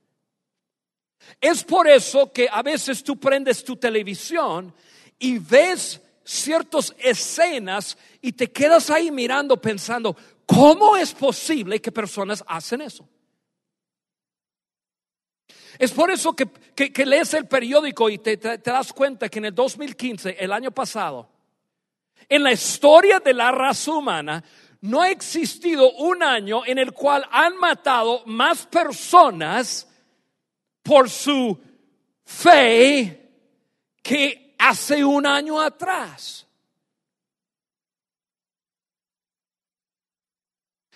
Es 1.40 1.64
por 1.64 1.88
eso 1.88 2.32
que 2.32 2.48
a 2.50 2.62
veces 2.62 3.02
tú 3.02 3.18
prendes 3.18 3.62
tu 3.64 3.76
televisión 3.76 4.72
y 5.18 5.38
ves 5.38 6.00
ciertas 6.24 6.94
escenas 6.98 7.96
y 8.20 8.32
te 8.32 8.50
quedas 8.50 8.90
ahí 8.90 9.10
mirando 9.10 9.60
pensando, 9.60 10.16
¿cómo 10.46 10.96
es 10.96 11.12
posible 11.12 11.80
que 11.80 11.92
personas 11.92 12.44
hacen 12.46 12.82
eso? 12.82 13.08
Es 15.78 15.92
por 15.92 16.10
eso 16.10 16.34
que, 16.34 16.48
lees 17.04 17.34
el 17.34 17.46
periódico 17.46 18.10
y 18.10 18.18
te, 18.18 18.36
te, 18.36 18.58
das 18.58 18.92
cuenta 18.92 19.28
que 19.28 19.38
en 19.38 19.46
el 19.46 19.54
2015, 19.54 20.36
el 20.38 20.52
año 20.52 20.72
pasado, 20.72 21.28
en 22.28 22.42
la 22.42 22.52
historia 22.52 23.20
de 23.20 23.32
la 23.32 23.52
raza 23.52 23.92
humana, 23.92 24.42
no 24.80 25.02
ha 25.02 25.10
existido 25.10 25.92
un 25.92 26.22
año 26.22 26.64
en 26.64 26.78
el 26.78 26.92
cual 26.92 27.26
han 27.30 27.56
matado 27.56 28.22
más 28.26 28.66
personas 28.66 29.88
por 30.82 31.10
su 31.10 31.58
fe 32.24 33.30
que 34.02 34.54
hace 34.58 35.04
un 35.04 35.26
año 35.26 35.60
atrás. 35.60 36.46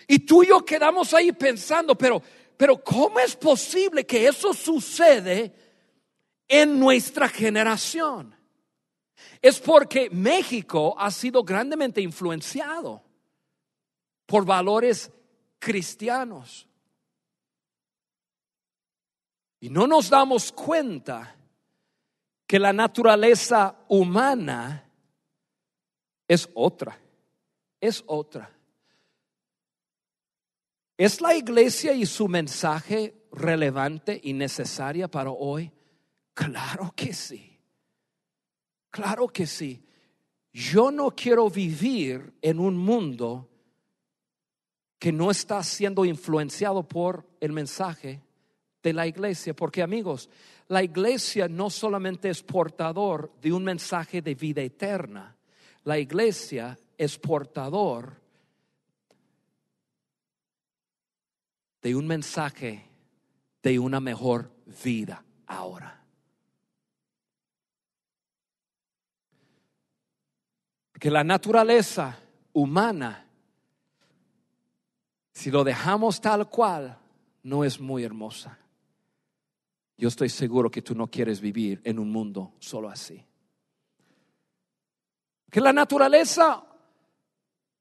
Y 0.07 0.19
tú 0.19 0.43
y 0.43 0.47
yo 0.47 0.63
quedamos 0.63 1.13
ahí 1.13 1.31
pensando, 1.31 1.95
pero, 1.95 2.21
pero 2.57 2.81
¿cómo 2.83 3.19
es 3.19 3.35
posible 3.35 4.05
que 4.05 4.27
eso 4.27 4.53
sucede 4.53 5.53
en 6.47 6.79
nuestra 6.79 7.27
generación? 7.27 8.35
Es 9.41 9.59
porque 9.59 10.09
México 10.09 10.95
ha 10.97 11.11
sido 11.11 11.43
grandemente 11.43 12.01
influenciado 12.01 13.01
por 14.33 14.45
valores 14.45 15.11
cristianos. 15.59 16.67
Y 19.59 19.69
no 19.69 19.85
nos 19.85 20.09
damos 20.09 20.51
cuenta 20.51 21.35
que 22.47 22.57
la 22.57 22.73
naturaleza 22.73 23.77
humana 23.89 24.89
es 26.27 26.49
otra, 26.55 26.99
es 27.79 28.03
otra. 28.07 28.51
¿Es 30.97 31.21
la 31.21 31.35
iglesia 31.35 31.93
y 31.93 32.07
su 32.07 32.27
mensaje 32.27 33.27
relevante 33.33 34.19
y 34.23 34.33
necesaria 34.33 35.07
para 35.07 35.29
hoy? 35.29 35.71
Claro 36.33 36.91
que 36.95 37.13
sí. 37.13 37.59
Claro 38.89 39.27
que 39.27 39.45
sí. 39.45 39.85
Yo 40.51 40.89
no 40.89 41.11
quiero 41.11 41.51
vivir 41.51 42.33
en 42.41 42.59
un 42.59 42.75
mundo 42.75 43.51
que 45.03 45.11
no 45.11 45.31
está 45.31 45.61
siendo 45.63 46.05
influenciado 46.05 46.87
por 46.87 47.27
el 47.41 47.51
mensaje 47.51 48.21
de 48.81 48.93
la 48.93 49.05
iglesia. 49.05 49.53
Porque 49.53 49.83
amigos, 49.83 50.29
la 50.69 50.81
iglesia 50.81 51.49
no 51.49 51.69
solamente 51.69 52.29
es 52.29 52.41
portador 52.41 53.29
de 53.41 53.51
un 53.51 53.65
mensaje 53.65 54.21
de 54.21 54.33
vida 54.33 54.61
eterna, 54.61 55.35
la 55.83 55.99
iglesia 55.99 56.79
es 56.97 57.19
portador 57.19 58.13
de 61.81 61.95
un 61.97 62.07
mensaje 62.07 62.89
de 63.61 63.79
una 63.79 63.99
mejor 63.99 64.51
vida 64.85 65.21
ahora. 65.47 66.01
Que 70.97 71.11
la 71.11 71.25
naturaleza 71.25 72.17
humana, 72.53 73.27
si 75.33 75.51
lo 75.51 75.63
dejamos 75.63 76.21
tal 76.21 76.49
cual, 76.49 76.97
no 77.41 77.63
es 77.63 77.79
muy 77.79 78.03
hermosa. 78.03 78.57
Yo 79.97 80.07
estoy 80.07 80.29
seguro 80.29 80.71
que 80.71 80.81
tú 80.81 80.95
no 80.95 81.07
quieres 81.07 81.41
vivir 81.41 81.81
en 81.83 81.99
un 81.99 82.11
mundo 82.11 82.53
solo 82.59 82.89
así. 82.89 83.23
Que 85.51 85.61
la 85.61 85.73
naturaleza 85.73 86.63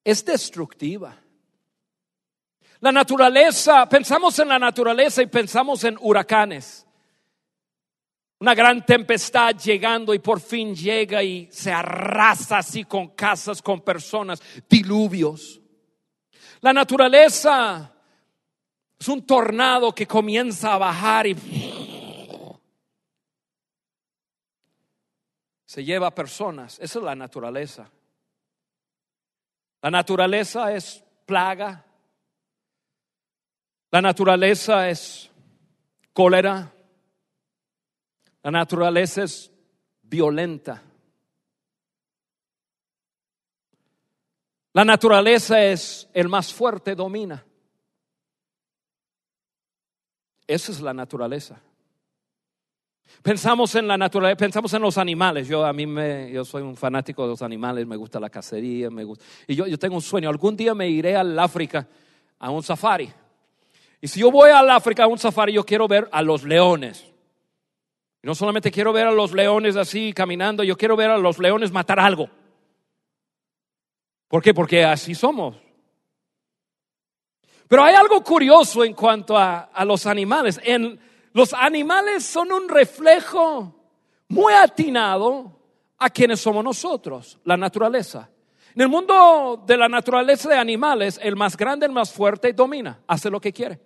es 0.04 0.24
destructiva. 0.24 1.16
La 2.80 2.90
naturaleza, 2.92 3.88
pensamos 3.88 4.38
en 4.40 4.48
la 4.48 4.58
naturaleza 4.58 5.22
y 5.22 5.26
pensamos 5.26 5.84
en 5.84 5.96
huracanes. 6.00 6.86
Una 8.40 8.54
gran 8.54 8.84
tempestad 8.84 9.56
llegando 9.56 10.12
y 10.12 10.18
por 10.18 10.40
fin 10.40 10.74
llega 10.74 11.22
y 11.22 11.48
se 11.52 11.70
arrasa 11.70 12.58
así 12.58 12.84
con 12.84 13.10
casas, 13.10 13.62
con 13.62 13.82
personas, 13.82 14.42
diluvios. 14.68 15.62
La 16.62 16.72
naturaleza 16.72 17.92
es 18.98 19.09
un 19.09 19.27
tornado 19.27 19.92
que 19.92 20.07
comienza 20.07 20.75
a 20.75 20.79
bajar 20.79 21.27
y 21.27 21.37
se 25.66 25.85
lleva 25.85 26.07
a 26.07 26.14
personas. 26.14 26.79
Esa 26.79 27.01
es 27.01 27.05
la 27.05 27.16
naturaleza. 27.16 27.90
La 29.83 29.90
naturaleza 29.90 30.72
es 30.72 31.03
plaga. 31.27 31.85
La 33.90 34.01
naturaleza 34.01 34.88
es 34.88 35.33
cólera. 36.12 36.72
La 38.44 38.53
naturaleza 38.53 39.25
es 39.25 39.51
violenta. 40.01 40.81
La 44.74 44.85
naturaleza 44.85 45.62
es 45.62 46.08
el 46.14 46.28
más 46.28 46.52
fuerte, 46.52 46.94
domina. 46.94 47.44
Esa 50.46 50.72
es 50.72 50.80
la 50.80 50.94
naturaleza. 50.94 51.61
Pensamos 53.22 53.74
en 53.74 53.87
la 53.87 53.98
naturaleza, 53.98 54.37
pensamos 54.37 54.72
en 54.72 54.82
los 54.82 54.96
animales. 54.96 55.46
Yo 55.46 55.64
a 55.64 55.72
mí 55.72 55.87
me, 55.87 56.30
yo 56.32 56.44
soy 56.44 56.62
un 56.62 56.76
fanático 56.76 57.22
de 57.22 57.28
los 57.28 57.42
animales, 57.42 57.87
me 57.87 57.96
gusta 57.96 58.18
la 58.18 58.30
cacería, 58.30 58.90
me 58.90 59.04
gusta. 59.04 59.24
Y 59.46 59.54
yo, 59.54 59.66
yo 59.66 59.78
tengo 59.78 59.96
un 59.96 60.02
sueño. 60.02 60.28
Algún 60.28 60.56
día 60.56 60.74
me 60.74 60.88
iré 60.88 61.16
al 61.16 61.38
África 61.38 61.87
a 62.38 62.50
un 62.50 62.62
safari. 62.62 63.12
Y 64.00 64.08
si 64.08 64.20
yo 64.20 64.30
voy 64.30 64.50
al 64.50 64.68
África 64.70 65.04
a 65.04 65.06
un 65.06 65.18
safari, 65.18 65.52
yo 65.52 65.64
quiero 65.64 65.87
ver 65.87 66.08
a 66.11 66.22
los 66.22 66.44
leones. 66.44 67.06
Y 68.22 68.26
no 68.26 68.35
solamente 68.35 68.70
quiero 68.70 68.92
ver 68.92 69.06
a 69.06 69.12
los 69.12 69.32
leones 69.32 69.76
así 69.76 70.12
caminando, 70.12 70.64
yo 70.64 70.76
quiero 70.76 70.96
ver 70.96 71.11
a 71.11 71.18
los 71.18 71.38
leones 71.38 71.70
matar 71.70 72.00
algo. 72.00 72.28
¿Por 74.33 74.42
qué? 74.42 74.55
Porque 74.55 74.83
así 74.83 75.14
somos. 75.14 75.57
Pero 77.68 77.85
hay 77.85 77.95
algo 77.95 78.25
curioso 78.25 78.83
en 78.83 78.95
cuanto 78.95 79.37
a, 79.37 79.64
a 79.64 79.85
los 79.85 80.07
animales. 80.07 80.59
En, 80.64 80.99
los 81.35 81.53
animales 81.53 82.25
son 82.25 82.51
un 82.51 82.66
reflejo 82.66 83.75
muy 84.29 84.55
atinado 84.55 85.53
a 85.99 86.09
quienes 86.09 86.40
somos 86.40 86.64
nosotros, 86.64 87.40
la 87.45 87.59
naturaleza. 87.59 88.31
En 88.75 88.81
el 88.81 88.88
mundo 88.88 89.62
de 89.66 89.77
la 89.77 89.90
naturaleza 89.90 90.49
de 90.49 90.57
animales, 90.57 91.21
el 91.23 91.37
más 91.37 91.55
grande, 91.55 91.85
el 91.85 91.92
más 91.92 92.11
fuerte 92.11 92.55
domina, 92.55 93.03
hace 93.07 93.29
lo 93.29 93.38
que 93.38 93.53
quiere. 93.53 93.79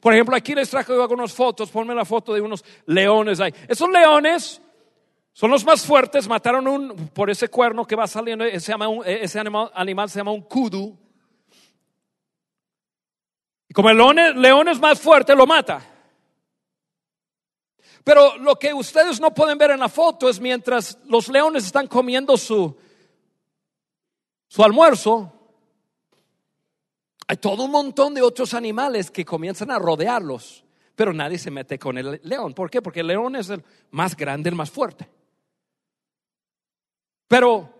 Por 0.00 0.12
ejemplo, 0.12 0.34
aquí 0.34 0.52
les 0.52 0.68
traje 0.68 0.92
algunas 0.92 1.32
fotos, 1.32 1.70
ponme 1.70 1.94
la 1.94 2.04
foto 2.04 2.34
de 2.34 2.40
unos 2.40 2.64
leones 2.86 3.38
ahí. 3.38 3.54
Esos 3.68 3.88
leones 3.88 4.60
son 5.32 5.50
los 5.50 5.64
más 5.64 5.86
fuertes, 5.86 6.28
mataron 6.28 6.66
un, 6.66 7.08
por 7.08 7.30
ese 7.30 7.48
cuerno 7.48 7.86
que 7.86 7.96
va 7.96 8.06
saliendo, 8.06 8.44
ese, 8.44 8.72
animal, 8.72 9.70
animal 9.74 10.10
se 10.10 10.18
llama 10.18 10.32
un 10.32 10.42
kudu. 10.42 10.98
Y 13.68 13.72
como 13.72 13.90
el 13.90 13.96
león, 13.96 14.16
león 14.40 14.68
es 14.68 14.80
más 14.80 15.00
fuerte, 15.00 15.34
lo 15.34 15.46
mata. 15.46 15.80
Pero 18.02 18.36
lo 18.38 18.56
que 18.56 18.74
ustedes 18.74 19.20
no 19.20 19.32
pueden 19.32 19.58
ver 19.58 19.70
en 19.70 19.80
la 19.80 19.88
foto 19.88 20.28
es 20.28 20.40
mientras 20.40 20.98
los 21.06 21.28
leones 21.28 21.64
están 21.64 21.86
comiendo 21.86 22.36
su, 22.36 22.76
su 24.48 24.64
almuerzo, 24.64 25.32
hay 27.28 27.36
todo 27.36 27.62
un 27.64 27.70
montón 27.70 28.14
de 28.14 28.22
otros 28.22 28.54
animales 28.54 29.10
que 29.10 29.24
comienzan 29.24 29.70
a 29.70 29.78
rodearlos, 29.78 30.64
pero 30.96 31.12
nadie 31.12 31.38
se 31.38 31.52
mete 31.52 31.78
con 31.78 31.96
el 31.96 32.20
león. 32.24 32.54
¿Por 32.54 32.68
qué? 32.68 32.82
Porque 32.82 33.00
el 33.00 33.06
león 33.06 33.36
es 33.36 33.50
el 33.50 33.62
más 33.92 34.16
grande, 34.16 34.48
el 34.48 34.56
más 34.56 34.70
fuerte. 34.70 35.08
Pero 37.30 37.72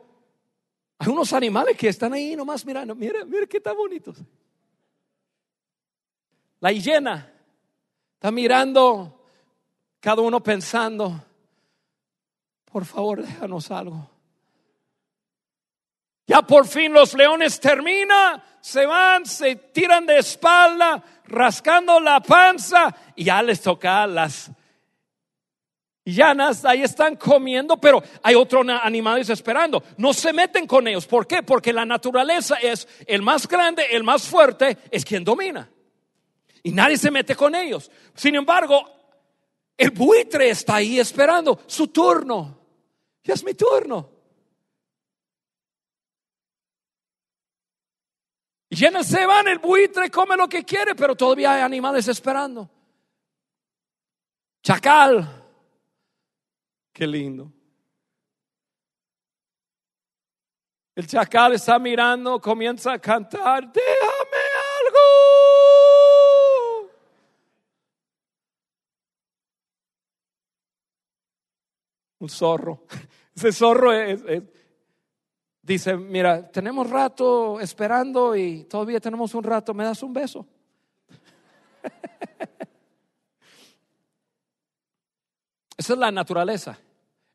hay 0.96 1.08
unos 1.08 1.32
animales 1.32 1.76
que 1.76 1.88
están 1.88 2.12
ahí 2.12 2.36
nomás 2.36 2.64
mirando, 2.64 2.94
mire, 2.94 3.24
mire 3.24 3.48
qué 3.48 3.60
tan 3.60 3.76
bonitos. 3.76 4.16
La 6.60 6.70
hiena 6.70 7.32
está 8.14 8.30
mirando 8.30 9.26
cada 9.98 10.22
uno 10.22 10.40
pensando, 10.40 11.20
por 12.64 12.84
favor, 12.84 13.22
déjanos 13.22 13.72
algo. 13.72 14.08
Ya 16.28 16.42
por 16.42 16.64
fin 16.64 16.92
los 16.92 17.12
leones 17.14 17.58
terminan, 17.58 18.40
se 18.60 18.86
van, 18.86 19.26
se 19.26 19.56
tiran 19.56 20.06
de 20.06 20.18
espalda, 20.18 21.02
rascando 21.24 21.98
la 21.98 22.20
panza 22.20 22.94
y 23.16 23.24
ya 23.24 23.42
les 23.42 23.60
toca 23.60 24.06
las 24.06 24.48
llanas, 26.12 26.64
ahí 26.64 26.82
están 26.82 27.16
comiendo, 27.16 27.76
pero 27.76 28.02
hay 28.22 28.34
otros 28.34 28.66
animales 28.82 29.28
esperando. 29.28 29.82
No 29.96 30.12
se 30.12 30.32
meten 30.32 30.66
con 30.66 30.86
ellos. 30.88 31.06
¿Por 31.06 31.26
qué? 31.26 31.42
Porque 31.42 31.72
la 31.72 31.84
naturaleza 31.84 32.56
es 32.56 32.88
el 33.06 33.22
más 33.22 33.46
grande, 33.46 33.84
el 33.90 34.02
más 34.02 34.26
fuerte, 34.26 34.78
es 34.90 35.04
quien 35.04 35.24
domina. 35.24 35.70
Y 36.62 36.72
nadie 36.72 36.96
se 36.96 37.10
mete 37.10 37.34
con 37.34 37.54
ellos. 37.54 37.90
Sin 38.14 38.34
embargo, 38.34 38.82
el 39.76 39.90
buitre 39.90 40.50
está 40.50 40.76
ahí 40.76 40.98
esperando 40.98 41.60
su 41.66 41.88
turno. 41.88 42.58
Ya 43.24 43.34
es 43.34 43.44
mi 43.44 43.54
turno. 43.54 44.10
Y 48.68 48.76
llenas 48.76 49.06
se 49.06 49.26
van, 49.26 49.48
el 49.48 49.58
buitre 49.58 50.10
come 50.10 50.36
lo 50.36 50.48
que 50.48 50.64
quiere, 50.64 50.94
pero 50.94 51.16
todavía 51.16 51.54
hay 51.54 51.62
animales 51.62 52.06
esperando. 52.06 52.70
Chacal. 54.62 55.39
Qué 56.92 57.06
lindo. 57.06 57.52
El 60.94 61.06
chacal 61.06 61.54
está 61.54 61.78
mirando, 61.78 62.40
comienza 62.40 62.92
a 62.92 62.98
cantar, 62.98 63.72
déjame 63.72 64.42
algo. 64.84 65.30
un 72.20 72.28
zorro. 72.28 72.84
Ese 73.34 73.52
zorro 73.52 73.90
dice, 75.62 75.96
mira, 75.96 76.50
tenemos 76.50 76.88
rato 76.88 77.60
esperando 77.60 78.36
y 78.36 78.64
todavía 78.64 79.00
tenemos 79.00 79.34
un 79.34 79.44
rato, 79.44 79.74
¿me 79.74 79.84
das 79.84 80.02
un 80.02 80.12
beso? 80.12 80.46
Esa 85.80 85.94
es 85.94 85.98
la 85.98 86.12
naturaleza. 86.12 86.78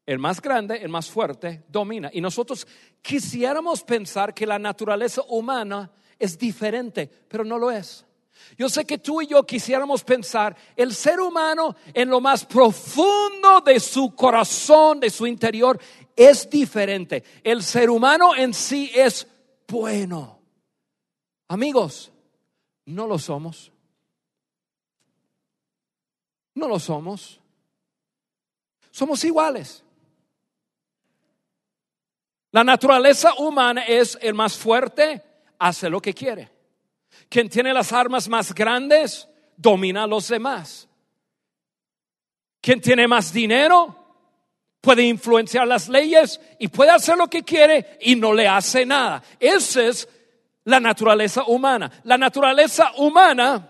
El 0.05 0.19
más 0.19 0.39
grande, 0.39 0.77
el 0.77 0.89
más 0.89 1.09
fuerte, 1.09 1.63
domina. 1.67 2.11
Y 2.13 2.21
nosotros 2.21 2.67
quisiéramos 3.01 3.81
pensar 3.81 4.35
que 4.35 4.45
la 4.45 4.59
naturaleza 4.59 5.23
humana 5.29 5.89
es 6.19 6.37
diferente, 6.37 7.09
pero 7.27 7.43
no 7.43 7.57
lo 7.57 7.71
es. 7.71 8.05
Yo 8.55 8.69
sé 8.69 8.85
que 8.85 8.99
tú 8.99 9.23
y 9.23 9.25
yo 9.25 9.43
quisiéramos 9.47 10.03
pensar 10.03 10.55
el 10.75 10.93
ser 10.93 11.19
humano 11.21 11.75
en 11.91 12.07
lo 12.07 12.21
más 12.21 12.45
profundo 12.45 13.61
de 13.65 13.79
su 13.79 14.13
corazón, 14.13 14.99
de 14.99 15.09
su 15.09 15.25
interior, 15.25 15.81
es 16.15 16.47
diferente. 16.47 17.23
El 17.43 17.63
ser 17.63 17.89
humano 17.89 18.35
en 18.35 18.53
sí 18.53 18.91
es 18.93 19.27
bueno. 19.67 20.39
Amigos, 21.47 22.11
no 22.85 23.07
lo 23.07 23.17
somos. 23.17 23.71
No 26.53 26.67
lo 26.67 26.77
somos. 26.77 27.41
Somos 28.95 29.25
iguales. 29.25 29.83
La 32.51 32.63
naturaleza 32.63 33.33
humana 33.33 33.81
es 33.81 34.17
el 34.21 34.33
más 34.33 34.55
fuerte, 34.55 35.21
hace 35.59 35.89
lo 35.89 36.01
que 36.01 36.13
quiere. 36.13 36.49
Quien 37.27 37.49
tiene 37.49 37.73
las 37.73 37.91
armas 37.91 38.29
más 38.29 38.55
grandes 38.55 39.27
domina 39.57 40.03
a 40.03 40.07
los 40.07 40.29
demás. 40.29 40.87
Quien 42.61 42.79
tiene 42.79 43.05
más 43.05 43.33
dinero 43.33 43.93
puede 44.79 45.03
influenciar 45.03 45.67
las 45.67 45.89
leyes 45.89 46.39
y 46.57 46.69
puede 46.69 46.91
hacer 46.91 47.17
lo 47.17 47.27
que 47.27 47.43
quiere 47.43 47.97
y 47.99 48.15
no 48.15 48.31
le 48.31 48.47
hace 48.47 48.85
nada. 48.85 49.21
Esa 49.41 49.87
es 49.87 50.07
la 50.63 50.79
naturaleza 50.79 51.43
humana. 51.43 51.91
La 52.05 52.17
naturaleza 52.17 52.93
humana 52.95 53.69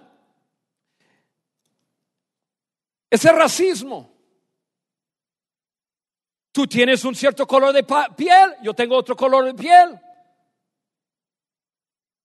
es 3.10 3.26
el 3.26 3.36
racismo. 3.36 4.15
Tú 6.56 6.66
tienes 6.68 7.04
un 7.04 7.14
cierto 7.14 7.46
color 7.46 7.74
de 7.74 7.84
piel, 7.84 8.56
yo 8.64 8.74
tengo 8.74 8.96
otro 8.96 9.14
color 9.14 9.44
de 9.44 9.54
piel. 9.56 10.00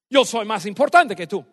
Yo 0.08 0.24
soy 0.24 0.44
más 0.44 0.66
importante 0.66 1.16
que 1.16 1.26
tú. 1.26 1.44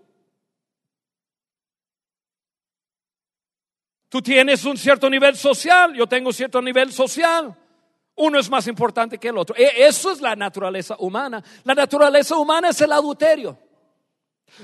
Tú 4.07 4.21
tienes 4.21 4.63
un 4.63 4.77
cierto 4.77 5.09
nivel 5.09 5.35
social, 5.35 5.95
yo 5.95 6.05
tengo 6.05 6.31
cierto 6.31 6.61
nivel 6.61 6.93
social. 6.93 7.57
Uno 8.13 8.37
es 8.37 8.47
más 8.47 8.67
importante 8.67 9.17
que 9.17 9.29
el 9.29 9.39
otro. 9.39 9.55
E, 9.55 9.87
eso 9.87 10.11
es 10.11 10.21
la 10.21 10.35
naturaleza 10.35 10.97
humana. 10.99 11.43
La 11.63 11.73
naturaleza 11.73 12.37
humana 12.37 12.69
es 12.69 12.79
el 12.79 12.91
adulterio. 12.91 13.57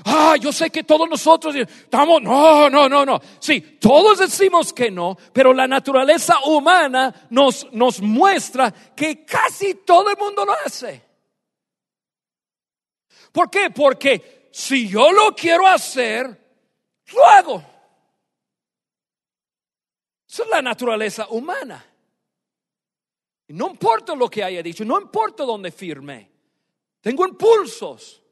Ah, 0.04 0.34
yo 0.40 0.52
sé 0.52 0.70
que 0.70 0.82
todos 0.82 1.08
nosotros 1.08 1.54
estamos, 1.54 2.20
no, 2.20 2.68
no, 2.68 2.88
no, 2.88 3.06
no. 3.06 3.20
Sí, 3.38 3.60
todos 3.60 4.18
decimos 4.18 4.72
que 4.72 4.90
no, 4.90 5.16
pero 5.32 5.52
la 5.52 5.68
naturaleza 5.68 6.38
humana 6.46 7.26
nos, 7.30 7.72
nos 7.72 8.00
muestra 8.00 8.72
que 8.72 9.24
casi 9.24 9.74
todo 9.76 10.10
el 10.10 10.16
mundo 10.16 10.44
lo 10.44 10.52
hace. 10.52 11.02
¿Por 13.30 13.50
qué? 13.50 13.70
Porque 13.70 14.48
si 14.52 14.88
yo 14.88 15.12
lo 15.12 15.34
quiero 15.34 15.66
hacer, 15.66 16.26
lo 17.12 17.24
hago. 17.24 17.64
Esa 20.28 20.42
es 20.42 20.48
la 20.48 20.62
naturaleza 20.62 21.28
humana. 21.28 21.84
No 23.48 23.70
importa 23.70 24.16
lo 24.16 24.28
que 24.28 24.42
haya 24.42 24.62
dicho, 24.62 24.84
no 24.84 25.00
importa 25.00 25.44
dónde 25.44 25.70
firme. 25.70 26.30
Tengo 27.00 27.26
impulsos. 27.26 28.23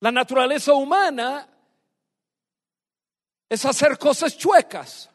La 0.00 0.12
naturaleza 0.12 0.72
humana 0.74 1.48
es 3.48 3.64
hacer 3.64 3.98
cosas 3.98 4.36
chuecas. 4.36 5.10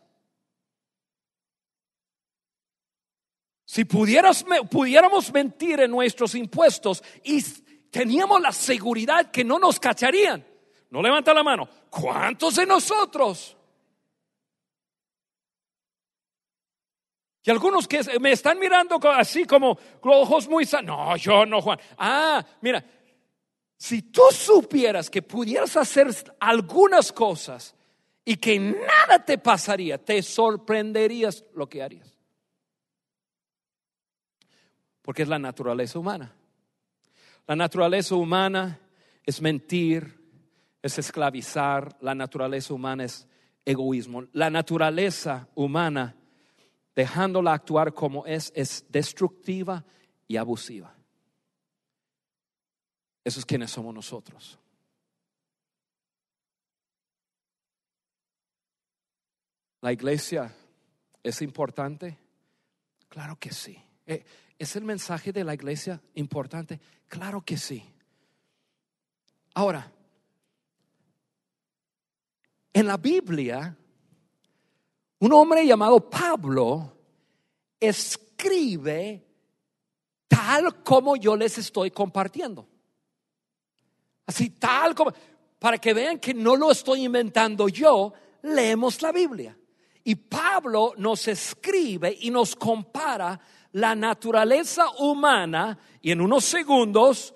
Si 3.66 3.86
pudiéramos 3.86 5.34
mentir 5.34 5.80
en 5.80 5.92
nuestros 5.92 6.36
impuestos 6.36 7.04
y 7.24 7.42
teníamos 7.90 8.42
la 8.42 8.52
seguridad 8.52 9.32
que 9.32 9.44
no 9.44 9.58
nos 9.58 9.80
cacharían, 9.80 10.46
no 10.90 11.02
levanta 11.02 11.34
la 11.34 11.44
mano, 11.44 11.68
¿cuántos 11.90 12.56
de 12.56 12.66
nosotros? 12.66 13.58
Y 17.46 17.52
algunos 17.52 17.88
que 17.88 18.02
me 18.20 18.32
están 18.32 18.58
mirando 18.58 19.00
así 19.10 19.46
como 19.46 19.78
ojos 20.02 20.48
muy 20.48 20.68
No, 20.84 21.16
yo 21.18 21.46
no, 21.46 21.62
Juan. 21.62 21.80
Ah, 21.98 22.46
mira, 22.62 22.84
si 23.84 24.02
tú 24.02 24.22
supieras 24.32 25.10
que 25.10 25.22
pudieras 25.22 25.76
hacer 25.76 26.08
algunas 26.40 27.12
cosas 27.12 27.76
y 28.24 28.38
que 28.38 28.58
nada 28.58 29.26
te 29.26 29.38
pasaría, 29.38 29.98
te 29.98 30.22
sorprenderías 30.24 31.44
lo 31.54 31.68
que 31.68 31.84
harías 31.84 32.14
porque 35.04 35.22
es 35.22 35.28
la 35.28 35.38
naturaleza 35.38 36.00
humana. 36.00 36.34
La 37.46 37.56
naturaleza 37.56 38.16
humana 38.16 38.80
es 39.26 39.42
mentir, 39.42 40.18
es 40.82 40.98
esclavizar, 40.98 41.98
la 42.00 42.16
naturaleza 42.16 42.74
humana 42.74 43.04
es 43.04 43.28
egoísmo. 43.66 44.24
La 44.32 44.50
naturaleza 44.50 45.50
humana, 45.56 46.16
dejándola 46.96 47.52
actuar 47.52 47.94
como 47.94 48.26
es, 48.26 48.52
es 48.56 48.86
destructiva 48.90 49.84
y 50.26 50.38
abusiva. 50.38 50.96
Eso 53.24 53.40
es 53.40 53.46
quienes 53.46 53.72
somos 53.72 53.94
nosotros. 53.94 54.60
¿La 59.82 59.92
iglesia 59.92 60.54
es 61.22 61.42
importante? 61.42 62.18
Claro 63.10 63.38
que 63.38 63.52
sí. 63.52 63.78
Eh, 64.06 64.24
¿Es 64.58 64.76
el 64.76 64.84
mensaje 64.84 65.32
de 65.32 65.44
la 65.44 65.54
iglesia 65.54 66.02
importante? 66.16 66.80
Claro 67.08 67.42
que 67.42 67.58
sí. 67.58 67.84
Ahora, 69.54 69.92
en 72.72 72.88
la 72.88 72.98
Biblia, 72.98 73.78
un 75.20 75.34
hombre 75.34 75.66
llamado 75.66 76.10
Pablo 76.10 76.98
escribe 77.80 79.26
tal 80.28 80.84
como 80.84 81.16
yo 81.16 81.36
les 81.36 81.58
estoy 81.58 81.92
compartiendo. 81.92 82.68
Así 84.26 84.52
tal 84.52 84.96
como, 84.96 85.14
para 85.60 85.78
que 85.78 85.94
vean 85.94 86.20
que 86.20 86.34
no 86.34 86.56
lo 86.56 86.72
estoy 86.72 87.06
inventando 87.06 87.68
yo, 87.68 88.14
leemos 88.44 89.02
la 89.02 89.12
Biblia. 89.12 89.58
Y 90.04 90.16
Pablo 90.16 90.94
nos 90.98 91.28
escribe 91.28 92.18
y 92.22 92.30
nos 92.30 92.56
compara 92.56 93.40
la 93.72 93.96
naturaleza 93.96 94.90
humana 95.00 95.78
y 96.02 96.12
en 96.12 96.22
unos 96.22 96.44
segundos 96.44 97.34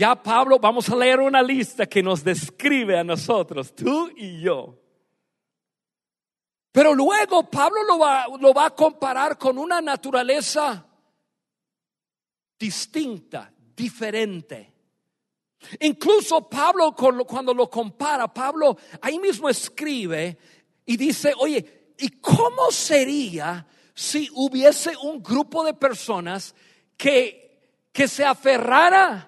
ya 0.00 0.14
Pablo, 0.14 0.58
vamos 0.58 0.88
a 0.88 0.96
leer 0.96 1.20
una 1.20 1.42
lista 1.42 1.84
que 1.84 2.02
nos 2.02 2.24
describe 2.24 2.98
a 2.98 3.04
nosotros, 3.04 3.74
tú 3.74 4.10
y 4.16 4.40
yo. 4.40 4.78
Pero 6.72 6.94
luego 6.94 7.50
Pablo 7.50 7.82
lo 7.82 7.98
va, 7.98 8.26
lo 8.40 8.54
va 8.54 8.66
a 8.66 8.74
comparar 8.74 9.36
con 9.36 9.58
una 9.58 9.82
naturaleza 9.82 10.86
distinta, 12.58 13.52
diferente. 13.76 14.69
Incluso 15.80 16.48
Pablo 16.48 16.94
cuando 16.94 17.54
lo 17.54 17.68
compara, 17.68 18.32
Pablo 18.32 18.76
ahí 19.00 19.18
mismo 19.18 19.48
escribe 19.48 20.38
y 20.86 20.96
dice, 20.96 21.32
oye, 21.38 21.92
¿y 21.98 22.08
cómo 22.20 22.70
sería 22.70 23.66
si 23.94 24.28
hubiese 24.34 24.96
un 24.96 25.22
grupo 25.22 25.62
de 25.64 25.74
personas 25.74 26.54
que, 26.96 27.86
que 27.92 28.08
se 28.08 28.24
aferrara 28.24 29.26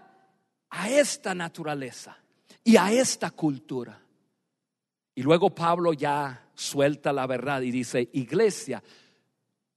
a 0.71 0.91
esta 0.91 1.35
naturaleza 1.35 2.17
y 2.65 2.77
a 2.77 2.91
esta 2.91 3.31
cultura? 3.31 4.01
Y 5.15 5.23
luego 5.23 5.51
Pablo 5.51 5.93
ya 5.93 6.49
suelta 6.55 7.13
la 7.13 7.27
verdad 7.27 7.61
y 7.61 7.71
dice, 7.71 8.09
iglesia, 8.15 8.83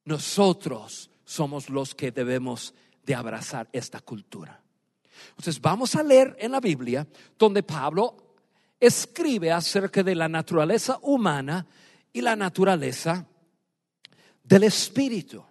nosotros 0.06 1.10
somos 1.26 1.70
los 1.70 1.94
que 1.94 2.12
debemos 2.12 2.74
de 3.04 3.16
abrazar 3.16 3.68
esta 3.74 4.00
cultura. 4.00 4.65
Entonces 5.30 5.60
vamos 5.62 5.96
a 5.96 6.04
leer 6.04 6.36
en 6.40 6.52
la 6.52 6.60
Biblia 6.60 7.08
donde 7.38 7.64
Pablo 7.64 8.16
escribe 8.80 9.52
acerca 9.52 10.04
de 10.04 10.16
la 10.16 10.28
naturaleza 10.28 11.00
humana 11.02 11.66
y 12.12 12.22
la 12.22 12.36
naturaleza 12.36 13.26
del 14.44 14.64
espíritu. 14.64 15.44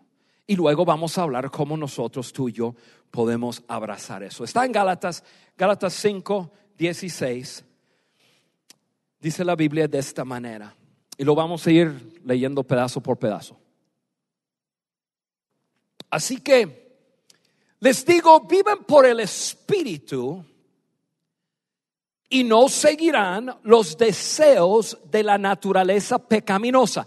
Y 0.46 0.56
luego 0.56 0.84
vamos 0.84 1.16
a 1.16 1.22
hablar 1.22 1.50
cómo 1.50 1.76
nosotros, 1.76 2.32
tú 2.32 2.48
y 2.48 2.52
yo, 2.52 2.74
podemos 3.10 3.62
abrazar 3.68 4.22
eso. 4.22 4.44
Está 4.44 4.64
en 4.64 4.72
Gálatas, 4.72 5.24
Gálatas 5.56 5.94
5, 5.94 6.52
16. 6.76 7.64
Dice 9.20 9.44
la 9.44 9.56
Biblia 9.56 9.88
de 9.88 9.98
esta 9.98 10.24
manera. 10.24 10.74
Y 11.16 11.24
lo 11.24 11.34
vamos 11.34 11.66
a 11.66 11.70
ir 11.70 12.20
leyendo 12.24 12.62
pedazo 12.64 13.00
por 13.00 13.18
pedazo. 13.18 13.58
Así 16.10 16.38
que 16.38 16.83
les 17.80 18.04
digo, 18.04 18.40
viven 18.40 18.84
por 18.84 19.06
el 19.06 19.20
Espíritu 19.20 20.44
y 22.34 22.42
no 22.42 22.68
seguirán 22.68 23.54
los 23.62 23.96
deseos 23.96 24.98
de 25.04 25.22
la 25.22 25.38
naturaleza 25.38 26.18
pecaminosa. 26.18 27.06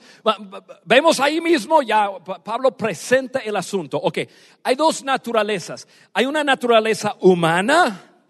Vemos 0.86 1.19
ahí 1.19 1.41
mismo, 1.41 1.82
ya 1.82 2.10
Pablo 2.43 2.77
presenta 2.77 3.39
el 3.39 3.56
asunto. 3.58 3.97
Ok, 3.97 4.19
hay 4.63 4.75
dos 4.75 5.03
naturalezas. 5.03 5.88
Hay 6.13 6.25
una 6.25 6.43
naturaleza 6.45 7.17
humana 7.19 8.21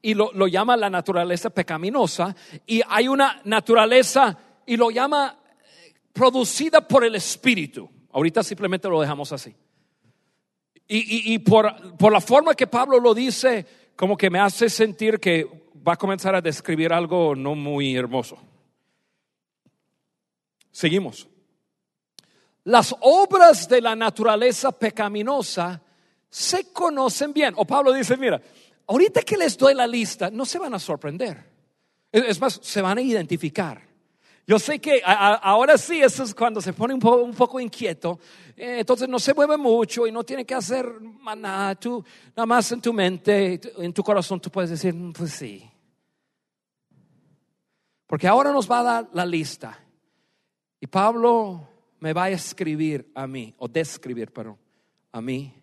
y 0.00 0.14
lo, 0.14 0.30
lo 0.32 0.46
llama 0.46 0.78
la 0.78 0.88
naturaleza 0.88 1.50
pecaminosa 1.50 2.34
y 2.66 2.80
hay 2.88 3.08
una 3.08 3.42
naturaleza 3.44 4.38
y 4.64 4.76
lo 4.78 4.90
llama 4.90 5.36
eh, 5.84 5.94
producida 6.12 6.80
por 6.80 7.04
el 7.04 7.16
Espíritu. 7.16 7.90
Ahorita 8.12 8.42
simplemente 8.42 8.88
lo 8.88 9.00
dejamos 9.00 9.32
así. 9.32 9.54
Y, 10.92 11.34
y, 11.34 11.38
por, 11.38 11.96
por 11.96 12.12
la 12.12 12.20
forma 12.20 12.52
que 12.54 12.66
Pablo 12.66 12.98
lo 12.98 13.14
dice, 13.14 13.64
como 13.94 14.16
que 14.16 14.28
me 14.28 14.40
hace 14.40 14.68
sentir 14.68 15.20
que 15.20 15.46
va 15.86 15.92
a 15.92 15.96
comenzar 15.96 16.34
a 16.34 16.40
describir 16.40 16.92
algo 16.92 17.36
no 17.36 17.54
muy 17.54 17.94
hermoso. 17.94 18.36
Seguimos. 20.72 21.28
Las 22.64 22.92
obras 23.02 23.68
de 23.68 23.80
la 23.80 23.94
naturaleza 23.94 24.72
pecaminosa 24.72 25.80
se 26.28 26.72
conocen 26.72 27.32
bien. 27.32 27.54
O 27.56 27.64
Pablo 27.64 27.92
dice, 27.92 28.16
mira, 28.16 28.42
ahorita 28.88 29.22
que 29.22 29.36
les 29.36 29.56
doy 29.56 29.74
la 29.74 29.86
lista, 29.86 30.28
no 30.28 30.44
se 30.44 30.58
van 30.58 30.74
a 30.74 30.80
sorprender. 30.80 31.50
Es 32.10 32.40
más, 32.40 32.58
se 32.60 32.82
van 32.82 32.98
a 32.98 33.02
identificar. 33.02 33.80
Yo 34.50 34.58
sé 34.58 34.80
que 34.80 35.00
ahora 35.04 35.78
sí, 35.78 36.02
eso 36.02 36.24
es 36.24 36.34
cuando 36.34 36.60
se 36.60 36.72
pone 36.72 36.92
un 36.92 36.98
poco, 37.36 37.60
inquieto. 37.60 38.18
Eh, 38.56 38.80
entonces 38.80 39.08
no 39.08 39.20
se 39.20 39.32
mueve 39.32 39.56
mucho 39.56 40.08
y 40.08 40.10
no 40.10 40.24
tiene 40.24 40.44
que 40.44 40.56
hacer 40.56 40.92
nada. 41.00 41.76
Tú, 41.76 42.04
nada 42.34 42.46
más 42.46 42.72
en 42.72 42.80
tu 42.80 42.92
mente, 42.92 43.60
en 43.78 43.92
tu 43.92 44.02
corazón, 44.02 44.40
tú 44.40 44.50
puedes 44.50 44.70
decir, 44.70 44.92
mm, 44.92 45.12
pues 45.12 45.34
sí. 45.34 45.70
Porque 48.08 48.26
ahora 48.26 48.50
nos 48.50 48.68
va 48.68 48.80
a 48.80 48.82
dar 48.82 49.08
la 49.12 49.24
lista. 49.24 49.78
Y 50.80 50.88
Pablo 50.88 51.68
me 52.00 52.12
va 52.12 52.24
a 52.24 52.30
escribir 52.30 53.08
a 53.14 53.28
mí, 53.28 53.54
o 53.56 53.68
describir, 53.68 54.32
perdón, 54.32 54.58
a 55.12 55.20
mí, 55.20 55.54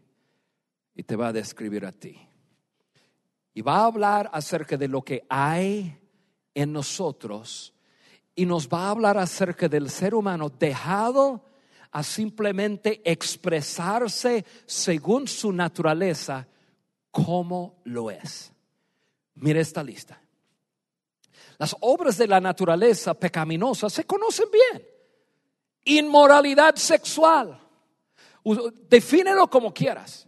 y 0.96 1.04
te 1.04 1.18
va 1.18 1.28
a 1.28 1.34
describir 1.34 1.86
a 1.86 1.92
ti. 1.92 2.18
Y 3.54 3.62
va 3.62 3.80
a 3.80 3.86
hablar 3.88 4.30
acerca 4.32 4.78
de 4.78 4.88
lo 4.88 5.02
que 5.02 5.26
hay 5.28 6.00
en 6.54 6.72
nosotros 6.72 7.74
y 8.38 8.46
nos 8.46 8.70
va 8.70 8.86
a 8.86 8.90
hablar 8.92 9.18
acerca 9.18 9.68
del 9.68 9.90
ser 9.90 10.14
humano 10.14 10.50
dejado 10.50 11.44
a 11.92 12.04
simplemente 12.04 13.02
expresarse 13.04 14.46
según 14.68 15.28
su 15.28 15.52
naturaleza 15.52 16.48
como 17.10 17.82
lo 17.86 18.12
es. 18.12 18.54
Mire 19.34 19.62
esta 19.62 19.82
lista. 19.82 20.22
Las 21.58 21.76
obras 21.80 22.16
de 22.20 22.28
la 22.28 22.40
naturaleza 22.40 23.16
pecaminosa 23.16 23.90
se 23.90 24.06
conocen 24.06 24.50
bien. 24.52 24.88
Inmoralidad 25.86 26.76
sexual. 26.76 27.60
Defínelo 28.88 29.50
como 29.50 29.74
quieras. 29.74 30.27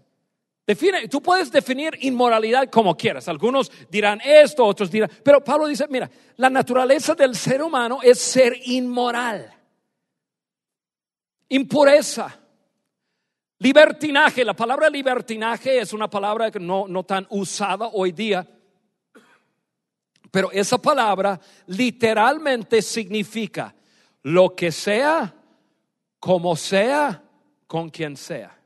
Define, 0.70 1.08
tú 1.08 1.20
puedes 1.20 1.52
definir 1.52 1.98
inmoralidad 2.02 2.70
como 2.70 2.96
quieras. 2.96 3.28
Algunos 3.28 3.72
dirán 3.90 4.22
esto, 4.24 4.64
otros 4.64 4.92
dirán. 4.92 5.10
Pero 5.24 5.44
Pablo 5.44 5.66
dice, 5.66 5.88
mira, 5.90 6.08
la 6.36 6.48
naturaleza 6.48 7.16
del 7.16 7.36
ser 7.36 7.64
humano 7.64 8.02
es 8.04 8.20
ser 8.20 8.56
inmoral. 8.66 9.52
Impureza. 11.48 12.40
Libertinaje. 13.58 14.46
La 14.46 14.54
palabra 14.54 14.92
libertinaje 14.92 15.80
es 15.80 15.92
una 15.92 16.08
palabra 16.08 16.52
no, 16.60 16.88
no 16.88 17.04
tan 17.04 17.26
usada 17.32 17.88
hoy 17.92 18.12
día. 18.12 18.48
Pero 20.30 20.52
esa 20.52 20.78
palabra 20.78 21.42
literalmente 21.66 22.84
significa 22.84 23.74
lo 24.22 24.56
que 24.56 24.72
sea, 24.72 25.34
como 26.20 26.56
sea, 26.56 27.24
con 27.66 27.90
quien 27.90 28.16
sea. 28.16 28.59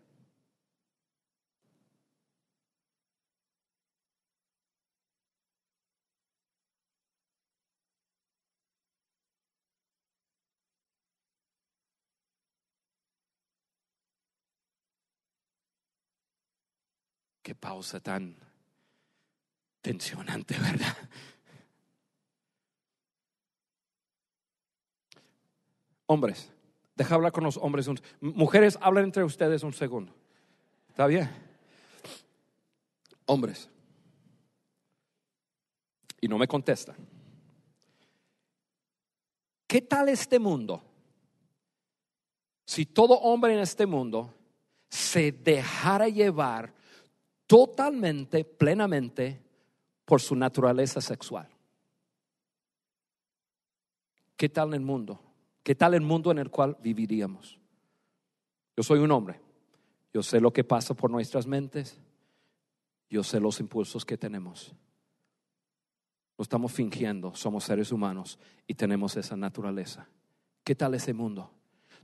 Qué 17.44 17.54
pausa 17.54 18.00
tan 18.00 18.36
tensionante, 19.82 20.58
¿verdad? 20.60 20.98
Hombres, 26.06 26.50
deja 26.96 27.16
hablar 27.16 27.34
con 27.34 27.44
los 27.44 27.58
hombres. 27.58 27.88
Mujeres, 28.22 28.78
hablen 28.82 29.06
entre 29.06 29.24
ustedes 29.24 29.64
un 29.64 29.74
segundo. 29.74 30.14
¿Está 30.90 31.06
bien? 31.06 31.30
Hombres. 33.26 33.70
Y 36.22 36.28
no 36.28 36.38
me 36.38 36.48
contestan. 36.48 36.96
¿Qué 39.68 39.82
tal 39.82 40.08
este 40.08 40.40
mundo? 40.40 40.82
Si 42.66 42.86
todo 42.86 43.16
hombre 43.20 43.54
en 43.54 43.60
este 43.60 43.86
mundo 43.86 44.34
se 44.88 45.32
dejara 45.32 46.08
llevar 46.08 46.74
totalmente, 47.48 48.44
plenamente 48.44 49.42
por 50.06 50.22
su 50.22 50.36
naturaleza 50.36 51.02
sexual. 51.02 51.48
¿Qué 54.36 54.50
tal 54.50 54.74
el 54.74 54.82
mundo? 54.82 55.22
¿Qué 55.64 55.76
tal 55.76 55.94
el 55.94 56.02
mundo 56.02 56.32
en 56.32 56.40
el 56.40 56.50
cual 56.50 56.78
viviríamos? 56.82 57.60
Yo 58.76 58.84
soy 58.84 59.00
un 59.00 59.12
hombre. 59.12 59.40
Yo 60.14 60.22
sé 60.22 60.40
lo 60.40 60.52
que 60.52 60.64
pasa 60.64 60.94
por 60.94 61.10
nuestras 61.10 61.48
mentes. 61.48 62.00
Yo 63.10 63.24
sé 63.24 63.40
los 63.40 63.60
impulsos 63.60 64.06
que 64.06 64.18
tenemos. 64.18 64.74
Lo 66.38 66.44
estamos 66.44 66.72
fingiendo, 66.72 67.36
somos 67.36 67.64
seres 67.64 67.92
humanos 67.92 68.40
y 68.68 68.74
tenemos 68.74 69.16
esa 69.16 69.38
naturaleza. 69.38 70.08
¿Qué 70.64 70.76
tal 70.76 70.96
ese 70.96 71.14
mundo? 71.14 71.52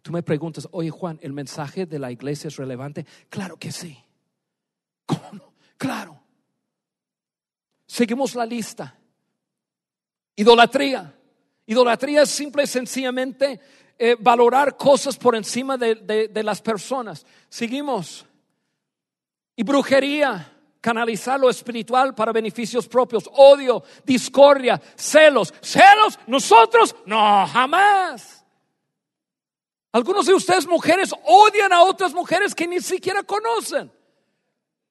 Tú 0.01 0.11
me 0.11 0.23
preguntas, 0.23 0.67
oye 0.71 0.91
Juan, 0.91 1.19
¿el 1.21 1.33
mensaje 1.33 1.85
de 1.85 1.99
la 1.99 2.11
iglesia 2.11 2.47
es 2.47 2.57
relevante? 2.57 3.05
Claro 3.29 3.57
que 3.57 3.71
sí. 3.71 3.97
Claro. 5.77 6.19
Seguimos 7.85 8.35
la 8.35 8.45
lista. 8.45 8.95
Idolatría. 10.35 11.13
Idolatría 11.65 12.23
es 12.23 12.29
simple 12.29 12.63
y 12.63 12.67
sencillamente 12.67 13.59
eh, 13.97 14.15
valorar 14.19 14.75
cosas 14.75 15.17
por 15.17 15.35
encima 15.35 15.77
de, 15.77 15.95
de 15.95 16.43
las 16.43 16.61
personas. 16.61 17.25
Seguimos. 17.49 18.25
Y 19.55 19.63
brujería 19.63 20.53
canalizar 20.81 21.39
lo 21.39 21.49
espiritual 21.49 22.15
para 22.15 22.31
beneficios 22.31 22.87
propios, 22.87 23.29
odio, 23.33 23.83
discordia, 24.05 24.81
celos. 24.95 25.53
¿Celos? 25.61 26.19
¿Nosotros? 26.27 26.95
No, 27.05 27.45
jamás. 27.47 28.45
Algunos 29.91 30.25
de 30.27 30.33
ustedes 30.33 30.67
mujeres 30.67 31.13
odian 31.25 31.73
a 31.73 31.83
otras 31.83 32.13
mujeres 32.13 32.53
que 32.53 32.67
ni 32.67 32.79
siquiera 32.79 33.23
conocen. 33.23 33.91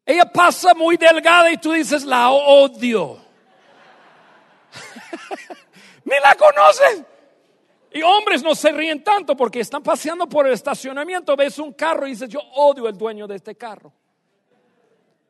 Ella 0.09 0.25
pasa 0.25 0.73
muy 0.73 0.97
delgada 0.97 1.53
y 1.53 1.59
tú 1.59 1.71
dices, 1.73 2.03
la 2.03 2.31
odio. 2.31 3.19
ni 6.05 6.15
la 6.25 6.35
conocen. 6.35 7.07
Y 7.93 8.01
hombres 8.01 8.43
no 8.43 8.55
se 8.55 8.73
ríen 8.73 9.05
tanto 9.05 9.37
porque 9.37 9.61
están 9.61 9.83
paseando 9.83 10.27
por 10.27 10.47
el 10.47 10.55
estacionamiento, 10.55 11.37
ves 11.37 11.59
un 11.59 11.75
carro 11.75 12.07
y 12.07 12.13
dices, 12.13 12.31
yo 12.31 12.41
odio 12.55 12.89
el 12.89 12.97
dueño 12.97 13.27
de 13.27 13.37
este 13.37 13.55
carro. 13.55 13.93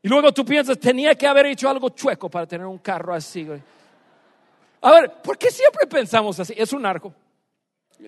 Y 0.00 0.08
luego 0.08 0.30
tú 0.30 0.44
piensas, 0.44 0.78
tenía 0.78 1.16
que 1.16 1.26
haber 1.26 1.46
hecho 1.46 1.68
algo 1.68 1.88
chueco 1.88 2.30
para 2.30 2.46
tener 2.46 2.64
un 2.68 2.78
carro 2.78 3.12
así. 3.12 3.48
A 4.80 4.92
ver, 4.92 5.12
¿por 5.20 5.36
qué 5.36 5.50
siempre 5.50 5.88
pensamos 5.88 6.38
así? 6.38 6.54
Es 6.56 6.72
un 6.72 6.86
arco. 6.86 7.12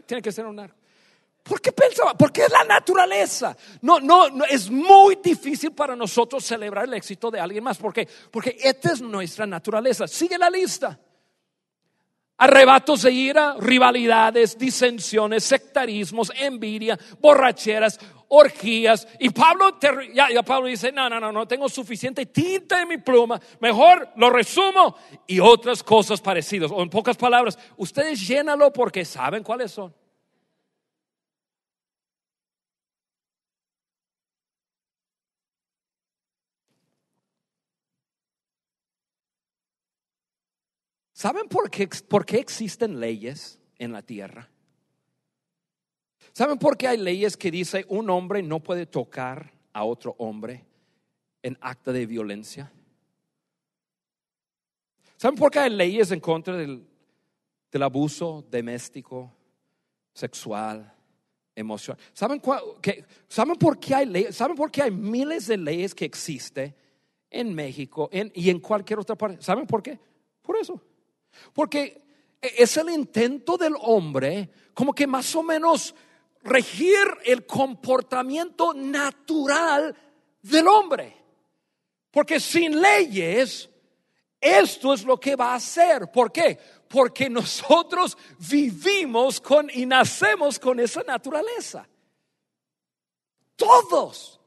Tiene 0.07 0.23
que 0.23 0.31
ser 0.31 0.47
un 0.47 0.61
arco. 0.61 0.80
¿Por 1.43 1.61
qué 1.61 1.73
pensaba? 1.73 2.15
Porque 2.15 2.43
es 2.43 2.51
la 2.51 2.65
naturaleza. 2.65 3.57
No, 3.83 3.99
no, 3.99 4.29
no, 4.29 4.45
es 4.45 4.71
muy 4.71 5.19
difícil 5.23 5.73
para 5.73 5.97
nosotros 5.97 6.45
celebrar 6.45 6.85
el 6.85 6.95
éxito 6.95 7.31
de 7.31 7.41
alguien 7.41 7.65
más. 7.65 7.79
¿Por 7.79 7.93
qué? 7.93 8.07
Porque 8.31 8.57
esta 8.61 8.93
es 8.93 9.01
nuestra 9.01 9.47
naturaleza. 9.47 10.07
Sigue 10.07 10.39
la 10.39 10.51
lista. 10.51 10.99
Arrebatos 12.37 13.03
de 13.03 13.13
ira, 13.13 13.55
rivalidades, 13.59 14.57
disensiones, 14.57 15.45
sectarismos, 15.45 16.33
envidia, 16.35 16.99
borracheras, 17.21 17.99
orgías. 18.29 19.07
Y 19.19 19.29
Pablo, 19.31 19.79
ya, 20.15 20.43
Pablo 20.43 20.69
dice, 20.69 20.91
no, 20.91 21.11
no, 21.11 21.21
no, 21.21 21.33
no 21.33 21.47
tengo 21.47 21.69
suficiente 21.69 22.27
tinta 22.27 22.81
en 22.81 22.89
mi 22.89 22.97
pluma, 22.97 23.39
mejor 23.61 24.09
lo 24.17 24.31
resumo 24.31 24.97
y 25.27 25.39
otras 25.39 25.83
cosas 25.83 26.21
parecidas. 26.21 26.71
O 26.71 26.83
en 26.83 26.89
pocas 26.89 27.17
palabras, 27.17 27.59
ustedes 27.77 28.27
llénalo 28.27 28.73
porque 28.73 29.05
saben 29.05 29.43
cuáles 29.43 29.73
son. 29.73 29.95
¿Saben 41.21 41.49
por 41.49 41.71
qué, 41.71 41.87
por 42.09 42.25
qué 42.25 42.39
existen 42.39 42.99
leyes 42.99 43.61
en 43.79 43.93
la 43.93 44.01
tierra? 44.01 44.49
¿Saben 46.33 46.59
por 46.59 46.79
qué 46.79 46.89
hay 46.89 46.97
leyes 46.97 47.37
que 47.37 47.51
dice 47.51 47.85
un 47.91 48.09
hombre 48.09 48.43
no 48.43 48.61
puede 48.61 48.87
tocar 48.87 49.53
a 49.75 49.85
otro 49.85 50.15
hombre 50.17 50.65
en 51.43 51.59
acta 51.61 51.93
de 51.93 52.07
violencia? 52.07 52.73
¿Saben 55.19 55.39
por 55.39 55.51
qué 55.51 55.59
hay 55.59 55.69
leyes 55.69 56.11
en 56.11 56.21
contra 56.21 56.57
del, 56.57 56.87
abuso 57.83 58.43
doméstico, 58.51 59.31
sexual, 60.15 60.91
emocional? 61.55 62.03
¿Saben, 62.15 62.41
¿Saben, 63.29 63.57
por 63.57 63.79
qué 63.79 63.95
hay 63.95 64.07
leyes? 64.07 64.35
¿Saben 64.35 64.57
por 64.57 64.71
qué 64.71 64.85
hay 64.85 64.91
miles 64.91 65.49
de 65.49 65.59
leyes 65.59 65.95
que 65.95 66.07
existen 66.07 66.75
en 67.29 67.55
México 67.55 68.09
y 68.11 68.49
en 68.49 68.59
cualquier 68.59 69.01
otra 69.01 69.17
parte? 69.17 69.43
¿Saben 69.43 69.67
por 69.67 69.83
qué? 69.83 70.01
Por 70.41 70.57
eso. 70.57 70.81
Porque 71.53 72.03
es 72.41 72.77
el 72.77 72.91
intento 72.91 73.57
del 73.57 73.75
hombre 73.81 74.51
como 74.75 74.95
que 74.95 75.07
más 75.07 75.35
o 75.35 75.43
menos 75.43 75.95
regir 76.43 77.07
el 77.25 77.45
comportamiento 77.47 78.73
natural 78.73 79.95
del 80.43 80.69
hombre. 80.69 81.17
Porque 82.11 82.41
sin 82.41 82.81
leyes, 82.81 83.69
esto 84.41 84.95
es 84.95 85.05
lo 85.05 85.19
que 85.21 85.37
va 85.37 85.53
a 85.53 85.57
hacer. 85.57 86.11
¿Por 86.11 86.33
qué? 86.33 86.59
Porque 86.89 87.29
nosotros 87.29 88.17
vivimos 88.51 89.41
con 89.41 89.71
y 89.73 89.87
nacemos 89.87 90.59
con 90.59 90.81
esa 90.81 91.03
naturaleza. 91.03 91.87
Todos. 93.55 94.41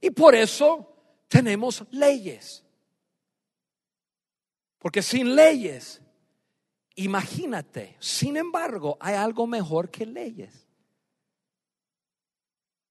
Y 0.00 0.10
por 0.10 0.34
eso 0.34 0.92
tenemos 1.28 1.84
leyes. 1.90 2.64
Porque 4.78 5.02
sin 5.02 5.34
leyes 5.34 6.00
Imagínate, 6.98 7.94
sin 8.00 8.36
embargo, 8.36 8.96
hay 8.98 9.14
algo 9.14 9.46
mejor 9.46 9.88
que 9.88 10.04
leyes. 10.04 10.66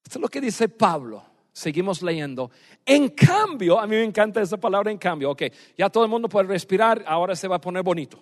Esto 0.02 0.20
es 0.20 0.22
lo 0.22 0.30
que 0.30 0.40
dice 0.40 0.70
Pablo. 0.70 1.22
Seguimos 1.52 2.02
leyendo. 2.02 2.50
En 2.86 3.10
cambio, 3.10 3.78
a 3.78 3.86
mí 3.86 3.98
me 3.98 4.06
encanta 4.06 4.42
esa 4.42 4.56
palabra 4.56 4.92
en 4.92 4.98
cambio. 4.98 5.32
Ok, 5.32 5.44
ya 5.78 5.90
todo 5.90 6.06
el 6.06 6.10
mundo 6.10 6.30
puede 6.30 6.48
respirar, 6.48 7.04
ahora 7.06 7.36
se 7.36 7.50
va 7.50 7.58
a 7.58 7.62
poner 7.62 7.84
bonito. 7.84 8.18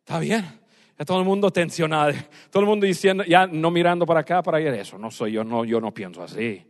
¿Está 0.00 0.18
bien? 0.18 0.44
Ya 0.98 1.04
todo 1.04 1.20
el 1.20 1.24
mundo 1.24 1.52
tensionado, 1.52 2.12
todo 2.50 2.64
el 2.64 2.68
mundo 2.68 2.84
diciendo, 2.84 3.22
ya 3.22 3.46
no 3.46 3.70
mirando 3.70 4.06
para 4.06 4.20
acá, 4.20 4.42
para 4.42 4.58
allá. 4.58 4.74
Eso 4.74 4.98
no 4.98 5.12
soy 5.12 5.30
yo, 5.30 5.44
no, 5.44 5.64
yo 5.64 5.80
no 5.80 5.94
pienso 5.94 6.20
así. 6.20 6.66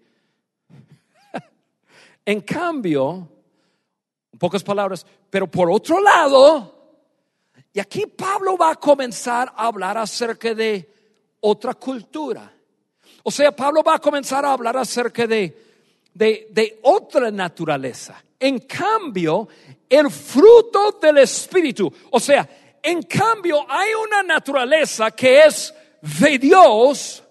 en 2.27 2.43
cambio, 2.43 3.36
pocas 4.39 4.63
palabras, 4.63 5.07
pero 5.31 5.47
por 5.47 5.71
otro 5.71 6.01
lado, 6.01 6.77
y 7.73 7.81
aquí 7.81 8.07
Pablo 8.07 8.57
va 8.57 8.71
a 8.71 8.77
comenzar 8.77 9.53
a 9.55 9.67
hablar 9.67 9.99
acerca 9.99 10.55
de 10.55 10.89
otra 11.41 11.75
cultura. 11.75 12.53
O 13.23 13.31
sea, 13.31 13.55
Pablo 13.55 13.83
va 13.83 13.97
a 13.97 13.99
comenzar 13.99 14.45
a 14.45 14.53
hablar 14.53 14.77
acerca 14.77 15.27
de, 15.27 15.67
de, 16.15 16.79
otra 16.83 17.31
naturaleza. 17.31 18.23
En 18.39 18.61
cambio, 18.61 19.49
el 19.89 20.11
fruto 20.11 20.99
del 21.03 21.19
Espíritu, 21.19 21.93
o 22.11 22.21
sea, 22.21 22.49
en 22.83 23.03
cambio 23.03 23.67
hay 23.69 23.91
una 23.95 24.23
naturaleza 24.23 25.11
que 25.11 25.41
es 25.41 25.75
de 26.21 26.39
Dios 26.39 27.23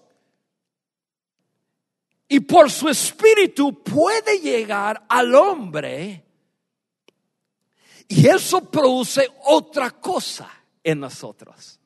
y 2.28 2.40
por 2.40 2.70
su 2.70 2.88
Espíritu 2.88 3.82
puede 3.82 4.38
llegar 4.38 5.02
al 5.08 5.34
hombre 5.34 6.25
y 8.08 8.28
eso 8.28 8.70
produce 8.70 9.28
otra 9.44 9.90
cosa 9.90 10.50
en 10.82 11.00
nosotros. 11.00 11.80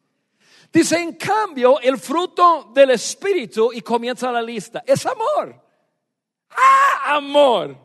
Dice, 0.72 0.98
en 0.98 1.14
cambio, 1.14 1.80
el 1.80 1.98
fruto 1.98 2.70
del 2.72 2.90
Espíritu, 2.90 3.72
y 3.72 3.80
comienza 3.80 4.30
la 4.30 4.42
lista, 4.42 4.82
es 4.86 5.04
amor. 5.06 5.60
Ah, 6.50 7.16
amor. 7.16 7.76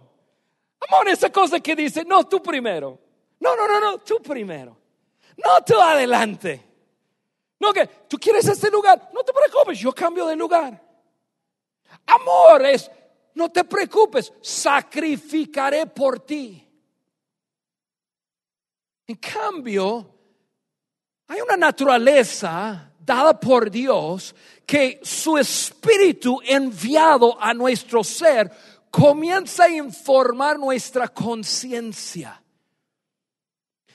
Amor, 0.88 1.10
esa 1.10 1.32
cosa 1.32 1.60
que 1.60 1.76
dice, 1.76 2.04
no, 2.06 2.28
tú 2.28 2.42
primero. 2.42 3.00
No, 3.40 3.56
no, 3.56 3.68
no, 3.68 3.80
no, 3.80 3.98
tú 4.00 4.20
primero. 4.22 4.78
No, 5.38 5.64
tú 5.66 5.80
adelante. 5.80 6.64
No, 7.60 7.74
que 7.74 7.88
tú 8.08 8.18
quieres 8.18 8.48
este 8.48 8.70
lugar. 8.70 9.10
No 9.14 9.24
te 9.24 9.34
preocupes, 9.34 9.80
yo 9.80 9.92
cambio 9.94 10.28
de 10.28 10.36
lugar. 10.36 10.82
Amor 12.06 12.66
es, 12.66 12.92
no 13.34 13.52
te 13.52 13.64
preocupes, 13.64 14.32
sacrificaré 14.42 15.88
por 15.88 16.20
ti. 16.20 16.65
En 19.08 19.16
cambio, 19.18 20.10
hay 21.28 21.42
una 21.42 21.58
naturaleza 21.58 22.92
dada 23.00 23.40
por 23.40 23.70
Dios 23.70 24.36
que 24.66 25.00
su 25.04 25.38
espíritu 25.38 26.40
enviado 26.44 27.40
a 27.40 27.54
nuestro 27.54 28.04
ser 28.04 28.52
comienza 28.90 29.66
a 29.66 29.70
informar 29.70 30.58
nuestra 30.58 31.08
conciencia. 31.08 32.42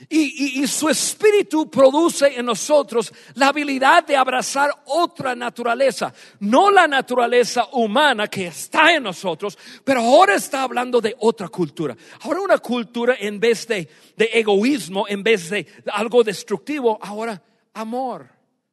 Y, 0.08 0.66
su 0.66 0.88
espíritu 0.88 1.70
produce 1.70 2.38
en 2.38 2.46
nosotros 2.46 3.12
la 3.34 3.48
habilidad 3.48 4.06
de 4.06 4.16
abrazar 4.16 4.70
otra 4.86 5.34
naturaleza, 5.34 6.12
no 6.40 6.70
la 6.70 6.88
naturaleza 6.88 7.68
humana 7.72 8.26
que 8.28 8.46
está 8.46 8.94
en 8.94 9.02
nosotros, 9.02 9.58
pero 9.84 10.00
ahora 10.00 10.36
está 10.36 10.62
hablando 10.62 11.00
de 11.00 11.14
otra 11.18 11.48
cultura. 11.48 11.96
Ahora 12.22 12.40
una 12.40 12.58
cultura 12.58 13.16
en 13.20 13.38
vez 13.38 13.66
de, 13.66 13.88
de 14.16 14.30
egoísmo, 14.32 15.06
en 15.06 15.22
vez 15.22 15.50
de 15.50 15.66
algo 15.92 16.24
destructivo, 16.24 16.98
ahora 17.02 17.42
amor. 17.74 18.28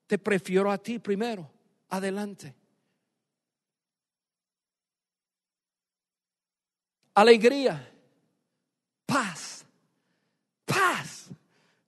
Te 0.07 0.17
prefiero 0.17 0.71
a 0.71 0.77
ti 0.77 0.99
primero. 0.99 1.51
Adelante. 1.89 2.55
Alegría. 7.13 7.91
Paz. 9.05 9.65
Paz. 10.65 11.29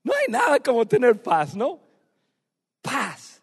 No 0.03 0.08
hay 0.19 0.31
nada 0.31 0.59
como 0.59 0.85
tener 0.85 1.21
paz, 1.21 1.55
¿no? 1.55 1.79
Paz. 2.81 3.41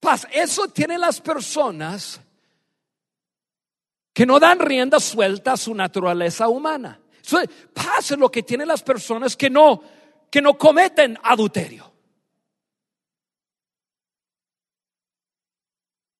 Paz. 0.00 0.26
Eso 0.32 0.68
tienen 0.68 1.00
las 1.00 1.20
personas 1.20 2.20
que 4.12 4.26
no 4.26 4.38
dan 4.38 4.58
rienda 4.58 5.00
suelta 5.00 5.52
a 5.52 5.56
su 5.56 5.74
naturaleza 5.74 6.48
humana. 6.48 7.00
paz 7.72 8.10
es 8.10 8.18
lo 8.18 8.30
que 8.30 8.42
tienen 8.42 8.68
las 8.68 8.82
personas 8.82 9.36
que 9.36 9.48
no, 9.48 9.82
que 10.30 10.42
no 10.42 10.58
cometen 10.58 11.18
adulterio. 11.22 11.90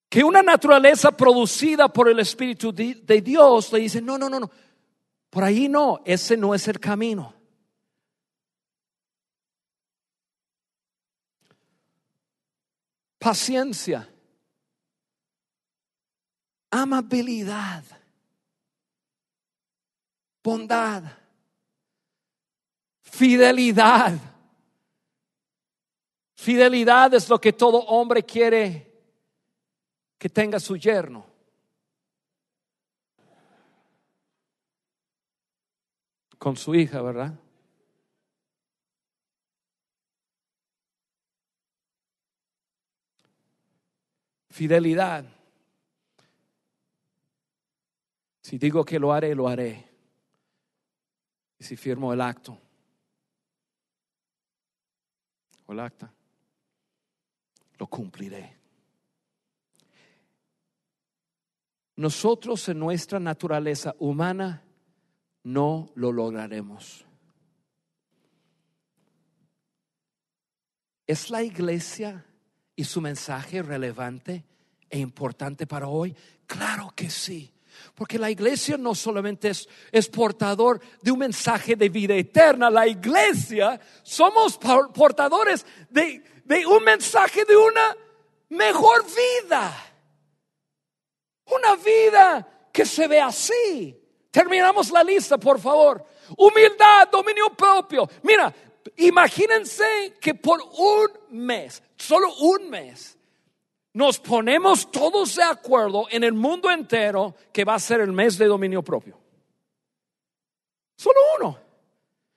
Que 0.08 0.22
una 0.22 0.42
naturaleza 0.42 1.10
producida 1.10 1.88
por 1.88 2.08
el 2.08 2.18
Espíritu 2.18 2.72
de 2.72 3.20
Dios 3.22 3.72
le 3.72 3.80
dice, 3.80 4.02
no, 4.02 4.18
no, 4.18 4.28
no, 4.28 4.40
no, 4.40 4.50
por 5.30 5.44
ahí 5.44 5.66
no, 5.66 6.02
ese 6.04 6.36
no 6.36 6.54
es 6.54 6.68
el 6.68 6.78
camino. 6.78 7.34
Paciencia, 13.22 14.08
amabilidad, 16.68 17.84
bondad, 20.42 21.04
fidelidad. 23.00 24.18
Fidelidad 26.34 27.14
es 27.14 27.28
lo 27.28 27.40
que 27.40 27.52
todo 27.52 27.78
hombre 27.84 28.24
quiere 28.24 28.92
que 30.18 30.28
tenga 30.28 30.58
su 30.58 30.76
yerno. 30.76 31.24
Con 36.38 36.56
su 36.56 36.74
hija, 36.74 37.00
¿verdad? 37.00 37.38
Fidelidad. 44.52 45.24
Si 48.42 48.58
digo 48.58 48.84
que 48.84 48.98
lo 48.98 49.10
haré, 49.10 49.34
lo 49.34 49.48
haré. 49.48 49.88
Y 51.58 51.64
si 51.64 51.74
firmo 51.74 52.12
el 52.12 52.20
acto 52.20 52.58
o 55.64 55.72
el 55.72 55.80
acta, 55.80 56.12
lo 57.78 57.86
cumpliré. 57.86 58.58
Nosotros 61.96 62.68
en 62.68 62.78
nuestra 62.78 63.18
naturaleza 63.18 63.94
humana 64.00 64.62
no 65.44 65.90
lo 65.94 66.12
lograremos. 66.12 67.06
¿Es 71.06 71.30
la 71.30 71.42
iglesia 71.42 72.26
y 72.76 72.84
su 72.84 73.00
mensaje 73.00 73.62
relevante 73.62 74.44
e 74.88 74.98
importante 74.98 75.66
para 75.66 75.88
hoy? 75.88 76.14
Claro 76.46 76.92
que 76.94 77.10
sí. 77.10 77.52
Porque 77.94 78.18
la 78.18 78.30
iglesia 78.30 78.76
no 78.76 78.94
solamente 78.94 79.50
es, 79.50 80.08
portador 80.08 80.80
de 81.00 81.10
un 81.10 81.18
mensaje 81.18 81.76
de 81.76 81.88
vida 81.88 82.14
eterna, 82.14 82.70
la 82.70 82.86
iglesia 82.86 83.80
somos 84.02 84.58
portadores 84.94 85.66
de, 85.88 86.22
de 86.44 86.66
un 86.66 86.84
mensaje 86.84 87.44
de 87.44 87.56
una 87.56 87.96
mejor 88.50 89.04
vida. 89.04 89.74
Una 91.46 91.76
vida 91.76 92.68
que 92.72 92.86
se 92.86 93.08
ve 93.08 93.20
así. 93.20 93.98
Terminamos 94.30 94.90
la 94.90 95.04
lista, 95.04 95.36
por 95.38 95.60
favor. 95.60 96.04
Humildad, 96.36 97.08
dominio 97.10 97.50
propio. 97.50 98.08
Mira, 98.22 98.52
imagínense 98.96 100.14
que 100.20 100.34
por 100.34 100.60
un 100.60 101.44
mes, 101.44 101.82
solo 101.96 102.34
un 102.36 102.70
mes, 102.70 103.18
nos 103.94 104.18
ponemos 104.18 104.90
todos 104.90 105.36
de 105.36 105.42
acuerdo 105.42 106.06
en 106.10 106.24
el 106.24 106.32
mundo 106.32 106.70
entero 106.70 107.34
que 107.52 107.64
va 107.64 107.74
a 107.74 107.78
ser 107.78 108.00
el 108.00 108.12
mes 108.12 108.38
de 108.38 108.46
dominio 108.46 108.82
propio. 108.82 109.18
Solo 110.96 111.18
uno. 111.38 111.58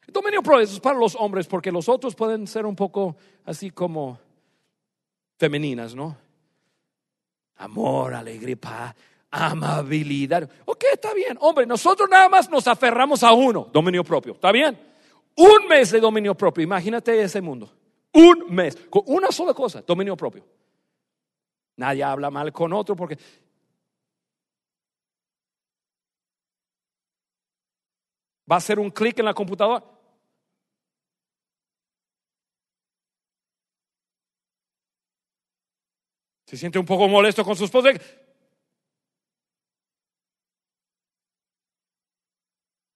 dominio 0.07 0.41
propio 0.41 0.61
es 0.61 0.79
para 0.79 0.97
los 0.97 1.15
hombres 1.15 1.47
porque 1.47 1.71
los 1.71 1.87
otros 1.87 2.15
pueden 2.15 2.47
ser 2.47 2.65
un 2.65 2.75
poco 2.75 3.15
así 3.45 3.71
como 3.71 4.19
femeninas, 5.37 5.93
¿no? 5.93 6.17
amor, 7.57 8.13
alegría, 8.13 8.55
paz, 8.57 8.95
amabilidad. 9.31 10.49
Ok, 10.65 10.83
está 10.93 11.13
bien. 11.13 11.37
Hombre, 11.41 11.65
nosotros 11.65 12.09
nada 12.09 12.29
más 12.29 12.49
nos 12.49 12.67
aferramos 12.67 13.23
a 13.23 13.33
uno, 13.33 13.69
dominio 13.71 14.03
propio. 14.03 14.33
¿Está 14.33 14.51
bien? 14.51 14.77
Un 15.35 15.67
mes 15.67 15.91
de 15.91 15.99
dominio 15.99 16.35
propio. 16.35 16.63
Imagínate 16.63 17.21
ese 17.21 17.41
mundo. 17.41 17.71
Un 18.13 18.45
mes. 18.49 18.75
Con 18.89 19.03
una 19.07 19.31
sola 19.31 19.53
cosa, 19.53 19.81
dominio 19.81 20.15
propio. 20.15 20.45
Nadie 21.77 22.03
habla 22.03 22.29
mal 22.29 22.51
con 22.53 22.71
otro 22.73 22.95
porque... 22.95 23.17
Va 28.49 28.55
a 28.55 28.57
hacer 28.57 28.79
un 28.79 28.91
clic 28.91 29.17
en 29.19 29.25
la 29.25 29.33
computadora. 29.33 29.83
Se 36.45 36.55
siente 36.55 36.77
un 36.77 36.85
poco 36.85 37.07
molesto 37.07 37.43
con 37.43 37.55
su 37.55 37.65
esposa. 37.65 37.89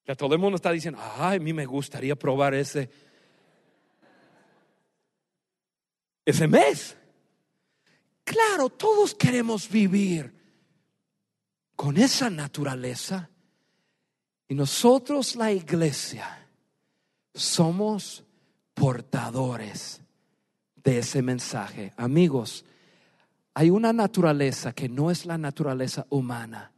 Ya 0.09 0.15
todo 0.15 0.33
el 0.33 0.41
mundo 0.41 0.55
está 0.55 0.71
diciendo, 0.71 0.99
ay, 1.19 1.37
a 1.37 1.39
mí 1.39 1.53
me 1.53 1.67
gustaría 1.67 2.15
probar 2.15 2.55
ese, 2.55 2.89
ese 6.25 6.47
mes. 6.47 6.97
Claro, 8.23 8.71
todos 8.71 9.13
queremos 9.13 9.69
vivir 9.69 10.33
con 11.75 11.95
esa 11.95 12.27
naturaleza. 12.31 13.29
Y 14.47 14.55
nosotros, 14.55 15.35
la 15.35 15.51
iglesia, 15.51 16.47
somos 17.35 18.23
portadores 18.73 20.01
de 20.75 20.97
ese 20.97 21.21
mensaje. 21.21 21.93
Amigos, 21.97 22.65
hay 23.53 23.69
una 23.69 23.93
naturaleza 23.93 24.73
que 24.73 24.89
no 24.89 25.11
es 25.11 25.27
la 25.27 25.37
naturaleza 25.37 26.07
humana, 26.09 26.71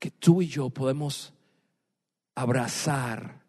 que 0.00 0.10
tú 0.10 0.42
y 0.42 0.48
yo 0.48 0.68
podemos 0.68 1.32
abrazar, 2.34 3.42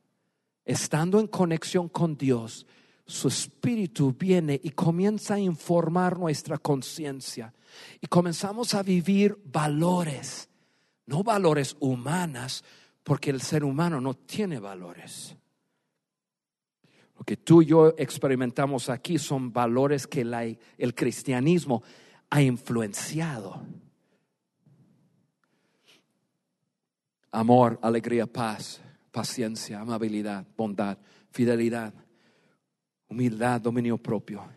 estando 0.65 1.19
en 1.19 1.27
conexión 1.27 1.89
con 1.89 2.17
Dios. 2.17 2.65
Su 3.05 3.27
espíritu 3.27 4.15
viene 4.17 4.59
y 4.63 4.69
comienza 4.71 5.35
a 5.35 5.39
informar 5.39 6.17
nuestra 6.17 6.57
conciencia 6.57 7.53
y 7.99 8.07
comenzamos 8.07 8.73
a 8.73 8.83
vivir 8.83 9.37
valores, 9.45 10.49
no 11.05 11.23
valores 11.23 11.75
humanas, 11.79 12.63
porque 13.03 13.29
el 13.29 13.41
ser 13.41 13.63
humano 13.65 13.99
no 13.99 14.13
tiene 14.13 14.59
valores. 14.59 15.35
Lo 17.17 17.23
que 17.25 17.37
tú 17.37 17.61
y 17.61 17.67
yo 17.67 17.93
experimentamos 17.97 18.89
aquí 18.89 19.19
son 19.19 19.51
valores 19.51 20.07
que 20.07 20.21
el 20.77 20.95
cristianismo 20.95 21.83
ha 22.29 22.41
influenciado. 22.41 23.61
Amor, 27.33 27.79
alegría, 27.81 28.27
paz, 28.27 28.79
paciencia, 29.11 29.79
amabilidad, 29.79 30.45
bondad, 30.55 30.99
fidelidad, 31.31 31.91
humildad, 33.09 33.59
dominio 33.59 33.97
propio. 33.97 34.47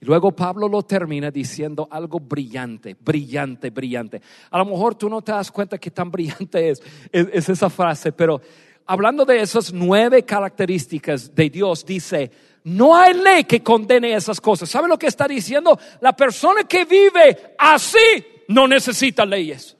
Y 0.00 0.04
luego 0.04 0.32
Pablo 0.32 0.68
lo 0.68 0.82
termina 0.82 1.30
diciendo 1.30 1.86
algo 1.88 2.18
brillante, 2.18 2.96
brillante, 2.98 3.70
brillante. 3.70 4.20
A 4.50 4.58
lo 4.58 4.64
mejor 4.64 4.96
tú 4.96 5.08
no 5.08 5.22
te 5.22 5.30
das 5.30 5.52
cuenta 5.52 5.78
que 5.78 5.92
tan 5.92 6.10
brillante 6.10 6.70
es, 6.70 6.82
es, 7.12 7.48
esa 7.48 7.70
frase, 7.70 8.10
pero 8.10 8.40
hablando 8.84 9.24
de 9.24 9.40
esas 9.40 9.72
nueve 9.72 10.24
características 10.24 11.32
de 11.32 11.48
Dios, 11.50 11.86
dice, 11.86 12.32
no 12.64 12.96
hay 12.96 13.14
ley 13.14 13.44
que 13.44 13.62
condene 13.62 14.12
esas 14.12 14.40
cosas. 14.40 14.68
¿Sabe 14.68 14.88
lo 14.88 14.98
que 14.98 15.06
está 15.06 15.28
diciendo? 15.28 15.78
La 16.00 16.16
persona 16.16 16.64
que 16.64 16.84
vive 16.84 17.54
así 17.56 18.24
no 18.48 18.66
necesita 18.66 19.24
leyes. 19.24 19.76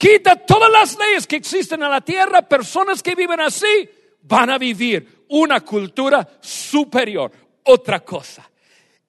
Quita 0.00 0.34
todas 0.34 0.72
las 0.72 0.98
leyes 0.98 1.26
que 1.26 1.36
existen 1.36 1.82
en 1.82 1.90
la 1.90 2.00
tierra. 2.00 2.40
Personas 2.40 3.02
que 3.02 3.14
viven 3.14 3.38
así 3.38 3.86
van 4.22 4.48
a 4.48 4.56
vivir 4.56 5.26
una 5.28 5.60
cultura 5.60 6.26
superior, 6.40 7.30
otra 7.64 8.00
cosa. 8.00 8.50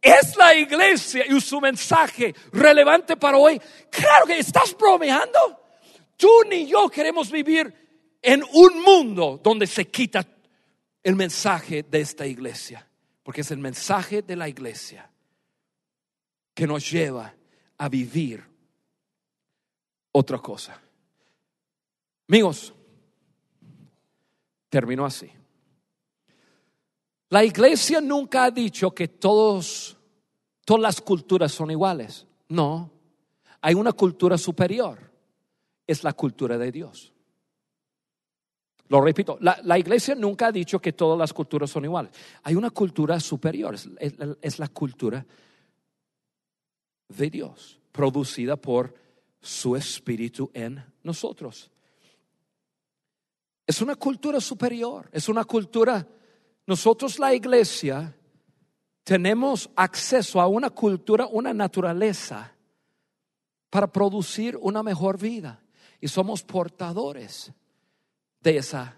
¿Es 0.01 0.35
la 0.35 0.53
iglesia 0.53 1.25
y 1.25 1.39
su 1.39 1.61
mensaje 1.61 2.35
relevante 2.51 3.15
para 3.15 3.37
hoy? 3.37 3.57
Claro 3.89 4.25
que 4.25 4.39
estás 4.39 4.75
bromeando. 4.77 5.61
Tú 6.17 6.27
ni 6.49 6.67
yo 6.67 6.89
queremos 6.89 7.31
vivir 7.31 7.73
en 8.21 8.43
un 8.51 8.81
mundo 8.81 9.39
donde 9.41 9.67
se 9.67 9.87
quita 9.87 10.27
el 11.01 11.15
mensaje 11.15 11.83
de 11.83 12.01
esta 12.01 12.27
iglesia, 12.27 12.85
porque 13.23 13.41
es 13.41 13.51
el 13.51 13.59
mensaje 13.59 14.23
de 14.23 14.35
la 14.35 14.49
iglesia 14.49 15.09
que 16.53 16.67
nos 16.67 16.91
lleva 16.91 17.33
a 17.77 17.87
vivir 17.87 18.50
otra 20.11 20.39
cosa. 20.39 20.79
Amigos, 22.27 22.73
terminó 24.69 25.05
así. 25.05 25.29
La 27.29 27.43
iglesia 27.43 28.01
nunca 28.01 28.45
ha 28.45 28.51
dicho 28.51 28.91
que 28.91 29.07
todos, 29.07 29.97
todas 30.65 30.81
las 30.81 31.01
culturas 31.01 31.51
son 31.51 31.71
iguales. 31.71 32.27
No, 32.49 32.91
hay 33.61 33.73
una 33.73 33.93
cultura 33.93 34.37
superior. 34.37 35.11
Es 35.87 36.03
la 36.03 36.13
cultura 36.13 36.57
de 36.57 36.71
Dios. 36.71 37.11
Lo 38.87 38.99
repito, 38.99 39.37
la, 39.39 39.79
iglesia 39.79 40.15
nunca 40.15 40.47
ha 40.47 40.51
dicho 40.51 40.79
que 40.79 40.91
todas 40.91 41.17
las 41.17 41.31
culturas 41.31 41.69
son 41.69 41.85
iguales. 41.85 42.11
Hay 42.43 42.55
una 42.55 42.71
cultura 42.71 43.17
superior, 43.21 43.75
es 44.41 44.59
la 44.59 44.67
cultura 44.67 45.25
de 47.07 47.29
Dios, 47.29 47.79
producida 47.93 48.57
por 48.57 49.00
su 49.41 49.75
espíritu 49.75 50.51
en 50.53 50.83
nosotros. 51.03 51.71
Es 53.65 53.81
una 53.81 53.95
cultura 53.95 54.39
superior, 54.39 55.09
es 55.11 55.29
una 55.29 55.45
cultura 55.45 56.07
nosotros 56.65 57.19
la 57.19 57.33
iglesia 57.33 58.15
tenemos 59.03 59.69
acceso 59.75 60.39
a 60.39 60.47
una 60.47 60.69
cultura, 60.69 61.27
una 61.27 61.53
naturaleza 61.53 62.55
para 63.69 63.91
producir 63.91 64.57
una 64.57 64.83
mejor 64.83 65.17
vida 65.17 65.61
y 65.99 66.07
somos 66.07 66.43
portadores 66.43 67.51
de 68.39 68.57
esa 68.57 68.95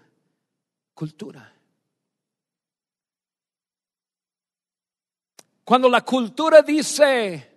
cultura. 0.94 1.52
Cuando 5.64 5.88
la 5.88 6.02
cultura 6.02 6.60
dice, 6.60 7.53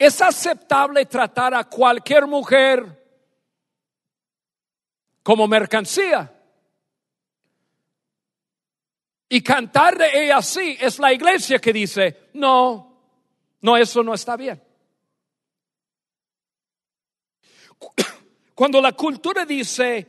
es 0.00 0.22
aceptable 0.22 1.04
tratar 1.04 1.54
a 1.54 1.64
cualquier 1.64 2.26
mujer 2.26 2.98
como 5.22 5.46
mercancía, 5.46 6.34
y 9.28 9.42
cantar 9.42 9.98
de 9.98 10.24
ella 10.24 10.38
así 10.38 10.76
es 10.80 10.98
la 10.98 11.12
iglesia 11.12 11.60
que 11.60 11.72
dice, 11.72 12.30
no, 12.32 12.98
no, 13.60 13.76
eso 13.76 14.02
no 14.02 14.14
está 14.14 14.36
bien. 14.36 14.60
Cuando 18.54 18.80
la 18.80 18.92
cultura 18.92 19.44
dice, 19.44 20.06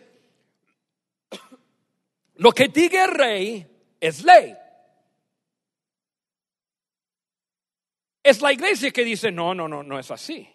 lo 2.36 2.52
que 2.54 2.70
diga 2.70 3.04
el 3.04 3.12
rey 3.12 3.68
es 4.00 4.24
ley. 4.24 4.56
Es 8.24 8.41
la 8.41 8.53
iglesia 8.53 8.91
que 8.91 9.03
dice, 9.03 9.32
no, 9.32 9.53
no, 9.53 9.67
no, 9.67 9.84
no 9.84 9.97
es 9.99 10.11
así. 10.11 10.47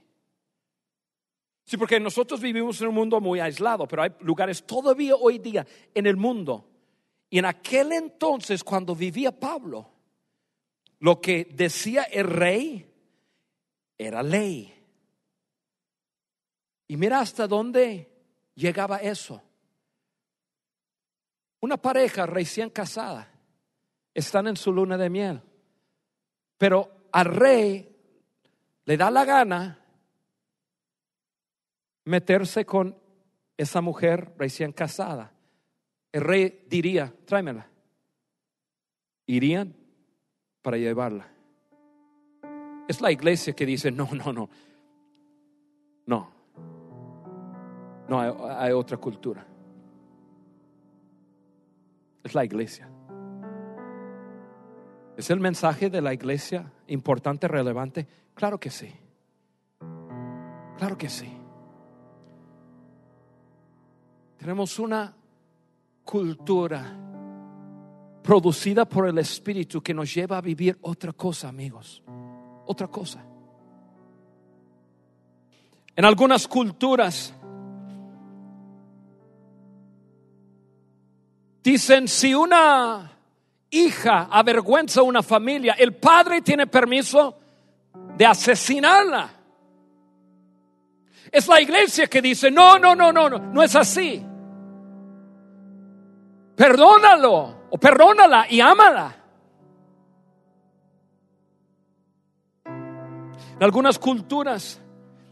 Sí, 1.65 1.77
porque 1.77 1.99
nosotros 1.99 2.41
vivimos 2.41 2.81
en 2.81 2.89
un 2.89 2.95
mundo 2.95 3.21
muy 3.21 3.41
aislado, 3.41 3.89
pero 3.89 4.03
hay 4.03 4.11
lugares 4.21 4.65
todavía 4.65 5.17
hoy 5.17 5.39
día 5.39 5.67
en 5.95 6.07
el 6.07 6.17
mundo 6.17 6.69
y 7.29 7.39
en 7.39 7.45
aquel 7.45 7.93
entonces, 7.93 8.63
cuando 8.63 8.95
vivía 8.95 9.33
Pablo, 9.33 9.91
lo 11.01 11.21
que 11.21 11.49
decía 11.53 12.05
el 12.05 12.29
rey 12.29 12.89
era 13.99 14.23
ley. 14.23 14.73
Y 16.89 16.97
mira 16.97 17.21
hasta 17.21 17.49
dónde 17.49 18.13
llegaba 18.55 18.99
eso. 18.99 19.43
Una 21.61 21.77
pareja 21.77 22.27
recién 22.27 22.71
casada 22.71 23.29
están 24.15 24.47
en 24.47 24.57
su 24.57 24.73
luna 24.73 24.97
de 24.97 25.11
miel, 25.11 25.43
pero 26.57 26.96
al 27.17 27.25
rey 27.25 27.97
le 28.85 28.97
da 28.97 29.11
la 29.11 29.25
gana 29.25 29.79
meterse 32.05 32.67
con 32.67 32.97
esa 33.57 33.81
mujer 33.81 34.35
recién 34.39 34.73
casada 34.73 35.33
el 36.17 36.23
rey 36.23 36.65
diría, 36.67 37.13
tráemela. 37.27 37.69
Irían 39.27 39.77
para 40.63 40.79
llevarla. 40.79 41.29
Es 42.89 43.03
la 43.03 43.13
iglesia 43.13 43.53
que 43.53 43.67
dice, 43.67 43.91
no, 43.91 44.09
no, 44.15 44.33
no. 44.33 44.49
No. 46.07 46.33
No, 48.09 48.19
hay, 48.19 48.33
hay 48.57 48.73
otra 48.73 48.97
cultura. 48.97 49.47
Es 52.25 52.35
la 52.35 52.47
iglesia. 52.47 52.89
¿Es 55.19 55.29
el 55.29 55.41
mensaje 55.41 55.91
de 55.91 56.01
la 56.01 56.15
iglesia 56.15 56.73
importante, 56.89 57.49
relevante? 57.49 58.07
Claro 58.35 58.59
que 58.59 58.71
sí. 58.71 58.93
Claro 60.77 60.99
que 60.99 61.09
sí. 61.09 61.33
Tenemos 64.37 64.79
una 64.79 65.15
cultura 66.05 66.97
producida 68.23 68.85
por 68.85 69.09
el 69.09 69.19
Espíritu 69.19 69.83
que 69.83 69.95
nos 69.95 70.13
lleva 70.15 70.39
a 70.39 70.41
vivir 70.41 70.77
otra 70.83 71.13
cosa, 71.13 71.49
amigos. 71.49 72.03
Otra 72.67 72.89
cosa. 72.89 73.25
En 75.95 76.05
algunas 76.05 76.47
culturas 76.47 77.33
dicen, 81.63 82.07
si 82.07 82.35
una 82.35 83.16
hija 83.71 84.29
avergüenza 84.31 85.01
a 85.01 85.05
una 85.05 85.23
familia, 85.23 85.75
el 85.79 85.95
padre 85.95 86.41
tiene 86.43 86.67
permiso 86.67 87.39
de 88.17 88.27
asesinarla. 88.27 89.31
Es 91.31 91.49
la 91.49 91.61
iglesia 91.61 92.07
que 92.07 92.23
dice, 92.23 92.51
no, 92.51 92.79
no, 92.79 92.95
no, 92.95 93.13
no, 93.13 93.29
no, 93.29 93.39
no 93.39 93.63
es 93.63 93.75
así 93.75 94.25
perdónalo 96.57 97.67
o 97.71 97.79
perdónala 97.79 98.47
y 98.49 98.61
ámala. 98.61 99.15
En 102.65 103.63
algunas 103.63 103.99
culturas, 103.99 104.81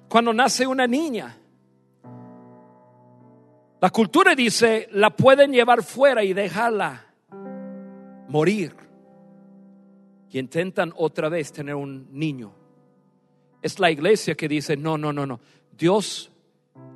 cuando 0.09 0.33
nace 0.33 0.67
una 0.67 0.87
niña, 0.87 1.37
la 3.81 3.91
cultura 3.91 4.35
dice, 4.35 4.89
la 4.93 5.11
pueden 5.11 5.53
llevar 5.53 5.83
fuera 5.83 6.23
y 6.23 6.33
dejarla 6.33 7.04
morir. 8.29 8.75
Y 10.31 10.39
intentan 10.39 10.93
otra 10.97 11.29
vez 11.29 11.53
tener 11.53 11.75
un 11.75 12.09
niño. 12.11 12.53
Es 13.63 13.79
la 13.79 13.91
iglesia 13.91 14.35
que 14.35 14.49
dice, 14.49 14.77
no, 14.77 14.99
no, 14.99 15.13
no, 15.13 15.27
no. 15.27 15.41
Dios 15.77 16.31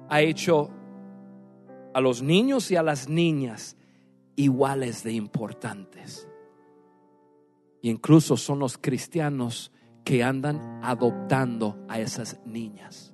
ha 0.09 0.21
hecho 0.21 0.71
a 1.95 2.01
los 2.01 2.23
niños 2.23 2.71
y 2.71 2.77
a 2.77 2.83
las 2.83 3.09
niñas 3.09 3.77
iguales 4.37 5.03
de 5.03 5.13
importantes. 5.13 6.29
Y 7.81 7.91
incluso 7.91 8.37
son 8.37 8.59
los 8.59 8.77
cristianos 8.79 9.73
que 10.05 10.23
andan 10.23 10.81
adoptando 10.83 11.85
a 11.89 12.01
esas 12.01 12.41
niñas. 12.45 13.13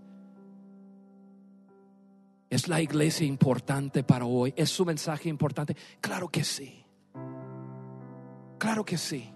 ¿Es 2.50 2.68
la 2.68 2.80
iglesia 2.80 3.26
importante 3.26 4.04
para 4.04 4.26
hoy? 4.26 4.54
¿Es 4.56 4.70
su 4.70 4.84
mensaje 4.84 5.28
importante? 5.28 5.76
Claro 6.00 6.28
que 6.28 6.44
sí. 6.44 6.83
Claro 8.64 8.82
que 8.82 8.96
sí. 8.96 9.30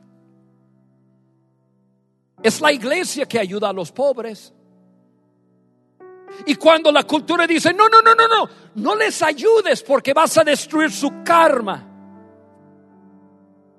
Es 2.43 2.63
la 2.63 2.73
iglesia 2.73 3.27
que 3.27 3.39
ayuda 3.39 3.69
a 3.69 3.75
los 3.75 3.93
pobres. 3.93 4.55
Y 6.47 6.55
cuando 6.55 6.91
la 6.91 7.03
cultura 7.03 7.47
dice, 7.47 7.75
no, 7.75 7.91
no, 7.91 8.01
no, 8.01 8.15
no, 8.15 8.27
no, 8.27 8.49
no 8.77 8.95
les 8.95 9.21
ayudes 9.23 9.83
porque 9.83 10.15
vas 10.15 10.39
a 10.39 10.45
destruir 10.45 10.91
su 10.91 11.23
karma. 11.23 11.87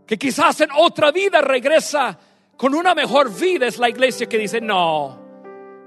Que 0.06 0.20
quizás 0.20 0.62
en 0.62 0.70
otra 0.78 1.10
vida 1.12 1.42
regresa 1.42 2.16
con 2.56 2.76
una 2.76 2.94
mejor 2.94 3.34
vida. 3.34 3.66
Es 3.66 3.80
la 3.80 3.90
iglesia 3.90 4.30
que 4.30 4.38
dice, 4.38 4.62
no, 4.62 5.20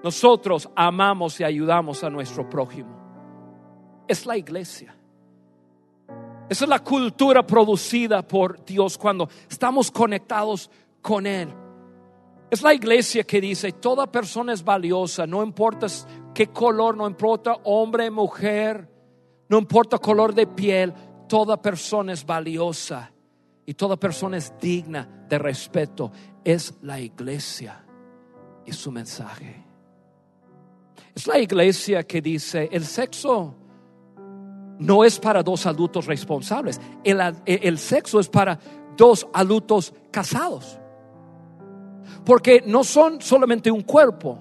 nosotros 0.03 0.69
amamos 0.75 1.39
y 1.39 1.45
ayudamos 1.45 2.03
a 2.03 2.11
nuestro 2.11 2.51
prójimo. 2.51 4.05
Es 4.09 4.27
la 4.27 4.37
iglesia. 4.37 4.93
Esa 6.53 6.67
es 6.67 6.69
la 6.69 6.81
cultura 6.81 7.47
producida 7.47 8.21
por 8.21 8.63
Dios 8.63 8.99
cuando 8.99 9.27
estamos 9.49 9.91
conectados 9.91 10.71
con 11.01 11.27
Él. 11.27 11.49
Es 12.51 12.61
la 12.61 12.75
iglesia 12.75 13.25
que 13.25 13.41
dice, 13.41 13.73
toda 13.73 14.07
persona 14.07 14.53
es 14.53 14.63
valiosa, 14.63 15.27
no 15.27 15.43
importa 15.43 15.87
qué 16.35 16.49
color, 16.49 16.95
no 16.95 17.07
importa 17.07 17.57
hombre, 17.65 18.11
mujer, 18.11 18.87
no 19.49 19.57
importa 19.57 19.97
color 19.97 20.35
de 20.35 20.47
piel, 20.47 20.93
toda 21.27 21.57
persona 21.57 22.13
es 22.13 22.27
valiosa 22.27 23.11
y 23.65 23.73
toda 23.73 23.97
persona 23.97 24.37
es 24.37 24.53
digna 24.61 25.25
de 25.31 25.39
respeto. 25.39 26.13
Es 26.45 26.75
la 26.83 27.01
iglesia 27.01 27.83
y 28.67 28.73
su 28.73 28.93
mensaje. 28.93 29.65
Es 31.15 31.27
la 31.27 31.39
iglesia 31.39 32.03
que 32.03 32.21
dice, 32.21 32.69
el 32.71 32.85
sexo 32.85 33.55
no 34.83 35.05
es 35.05 35.19
para 35.19 35.43
dos 35.43 35.67
adultos 35.67 36.07
responsables, 36.07 36.81
el, 37.05 37.21
el 37.47 37.79
sexo 37.79 38.21
es 38.21 38.29
para 38.29 38.59
dos 38.97 39.27
adultos 39.33 39.95
casados. 40.11 40.79
Porque 42.25 42.63
no 42.67 42.85
son 42.85 43.21
solamente 43.21 43.71
un 43.71 43.83
cuerpo, 43.83 44.39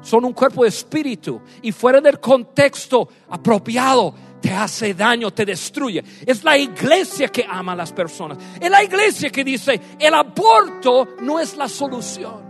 son 0.00 0.24
un 0.24 0.32
cuerpo 0.32 0.62
de 0.62 0.68
espíritu 0.68 1.40
y 1.62 1.72
fuera 1.72 2.00
del 2.00 2.20
contexto 2.20 3.08
apropiado 3.28 4.14
te 4.40 4.52
hace 4.52 4.94
daño, 4.94 5.32
te 5.32 5.44
destruye. 5.44 6.02
Es 6.24 6.44
la 6.44 6.56
iglesia 6.56 7.28
que 7.28 7.44
ama 7.48 7.72
a 7.72 7.76
las 7.76 7.92
personas. 7.92 8.38
Es 8.60 8.70
la 8.70 8.82
iglesia 8.82 9.30
que 9.30 9.42
dice, 9.42 9.80
el 9.98 10.14
aborto 10.14 11.16
no 11.20 11.40
es 11.40 11.56
la 11.56 11.68
solución. 11.68 12.46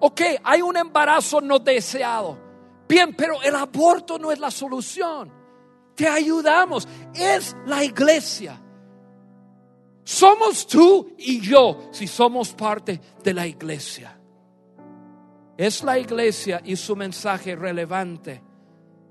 Ok, 0.00 0.20
hay 0.42 0.62
un 0.62 0.76
embarazo 0.76 1.40
no 1.40 1.58
deseado. 1.58 2.38
Bien, 2.88 3.14
pero 3.14 3.40
el 3.42 3.54
aborto 3.54 4.18
no 4.18 4.32
es 4.32 4.38
la 4.38 4.50
solución. 4.50 5.43
Te 5.94 6.08
ayudamos. 6.08 6.88
Es 7.14 7.56
la 7.66 7.84
iglesia. 7.84 8.60
Somos 10.02 10.66
tú 10.66 11.14
y 11.16 11.40
yo 11.40 11.88
si 11.90 12.06
somos 12.06 12.52
parte 12.52 13.00
de 13.22 13.34
la 13.34 13.46
iglesia. 13.46 14.18
Es 15.56 15.82
la 15.82 15.98
iglesia 15.98 16.60
y 16.64 16.76
su 16.76 16.96
mensaje 16.96 17.56
relevante 17.56 18.42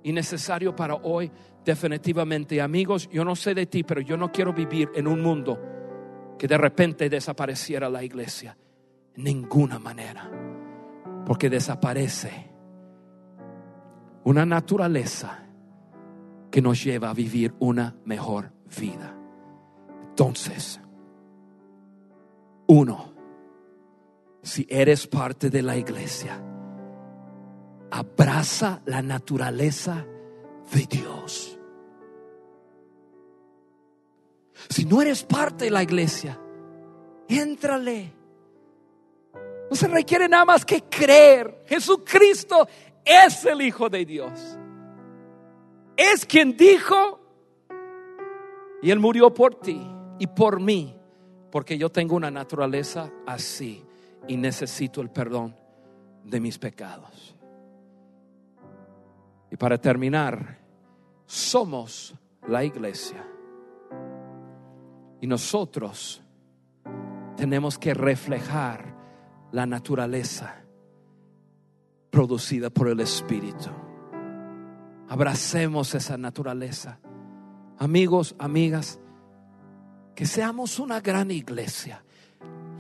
y 0.04 0.12
necesario 0.12 0.76
para 0.76 0.96
hoy 0.96 1.32
definitivamente. 1.66 2.62
Amigos, 2.62 3.10
yo 3.10 3.24
no 3.24 3.36
sé 3.36 3.56
de 3.56 3.66
ti, 3.66 3.84
pero 3.84 4.02
yo 4.02 4.18
no 4.18 4.32
quiero 4.32 4.54
vivir 4.54 4.92
en 4.94 5.08
un 5.08 5.22
mundo 5.22 5.60
que 6.38 6.48
de 6.48 6.58
repente 6.58 7.10
desapareciera 7.10 7.90
la 7.90 8.04
iglesia. 8.04 8.58
En 9.16 9.24
ninguna 9.24 9.80
manera. 9.80 10.30
Porque 11.26 11.50
desaparece 11.50 12.52
una 14.26 14.46
naturaleza 14.46 15.43
que 16.54 16.62
nos 16.62 16.84
lleva 16.84 17.10
a 17.10 17.16
vivir 17.16 17.56
una 17.58 17.96
mejor 18.06 18.52
vida. 18.80 19.18
Entonces, 20.10 20.80
uno, 22.68 23.12
si 24.44 24.68
eres 24.70 25.08
parte 25.08 25.50
de 25.50 25.64
la 25.64 25.76
iglesia, 25.78 26.40
abraza 27.90 28.84
la 28.86 29.02
naturaleza 29.02 30.06
de 30.72 30.86
Dios. 30.86 31.58
Si 34.70 34.86
no 34.86 35.02
eres 35.02 35.24
parte 35.24 35.66
de 35.66 35.72
la 35.72 35.82
iglesia, 35.82 36.40
éntrale. 37.30 38.14
No 39.72 39.76
se 39.76 39.88
requiere 39.88 40.30
nada 40.30 40.46
más 40.46 40.64
que 40.64 40.84
creer. 40.84 41.64
Jesucristo 41.66 42.68
es 43.04 43.44
el 43.44 43.64
Hijo 43.64 43.90
de 43.90 44.06
Dios. 44.06 44.60
Es 45.96 46.26
quien 46.26 46.58
dijo, 46.58 47.20
y 48.82 48.92
Él 48.92 49.00
murió 49.00 49.34
por 49.34 49.56
ti 49.56 49.82
y 50.20 50.28
por 50.28 50.60
mí, 50.60 50.96
porque 51.52 51.78
yo 51.78 51.90
tengo 51.90 52.16
una 52.16 52.32
naturaleza 52.32 53.12
así 53.26 53.84
y 54.28 54.38
necesito 54.38 55.02
el 55.02 55.10
perdón 55.10 55.56
de 56.24 56.40
mis 56.40 56.58
pecados. 56.58 57.36
Y 59.52 59.56
para 59.56 59.78
terminar, 59.78 60.60
somos 61.26 62.16
la 62.48 62.64
iglesia. 62.64 63.26
Y 65.22 65.28
nosotros 65.28 66.24
tenemos 67.38 67.78
que 67.78 67.94
reflejar 67.94 68.94
la 69.52 69.66
naturaleza 69.66 70.64
producida 72.10 72.70
por 72.70 72.88
el 72.90 73.00
Espíritu. 73.00 73.70
Abracemos 75.10 75.94
esa 75.96 76.18
naturaleza. 76.18 77.00
Amigos, 77.78 78.36
amigas, 78.40 79.00
que 80.16 80.26
seamos 80.26 80.80
una 80.80 81.00
gran 81.02 81.32
iglesia. 81.32 82.04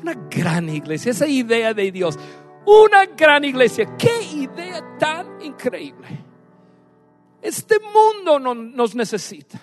Una 0.02 0.14
gran 0.14 0.70
iglesia. 0.70 1.12
Esa 1.12 1.28
idea 1.28 1.74
de 1.74 1.92
Dios. 1.92 2.18
Una 2.66 3.06
gran 3.06 3.44
iglesia. 3.44 3.96
Qué 3.98 4.24
idea 4.34 4.98
tan 4.98 5.42
increíble. 5.42 6.08
Este 7.42 7.78
mundo 7.80 8.40
no, 8.40 8.56
nos 8.56 8.96
necesita. 8.96 9.60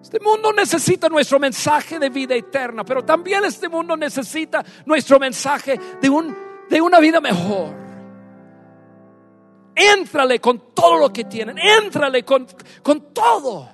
Este 0.00 0.20
mundo 0.20 0.54
necesita 0.54 1.10
nuestro 1.10 1.38
mensaje 1.38 1.98
de 1.98 2.08
vida 2.08 2.34
eterna, 2.34 2.82
pero 2.82 3.04
también 3.04 3.44
este 3.44 3.68
mundo 3.68 3.94
necesita 3.94 4.64
nuestro 4.86 5.18
mensaje 5.18 5.78
de, 6.00 6.08
un, 6.08 6.34
de 6.70 6.80
una 6.80 6.98
vida 6.98 7.20
mejor. 7.20 7.87
Éntrale 9.78 10.40
con 10.40 10.74
todo 10.74 10.98
lo 10.98 11.12
que 11.12 11.24
tienen, 11.24 11.56
éntrale 11.58 12.24
con, 12.24 12.46
con 12.82 13.12
todo. 13.14 13.68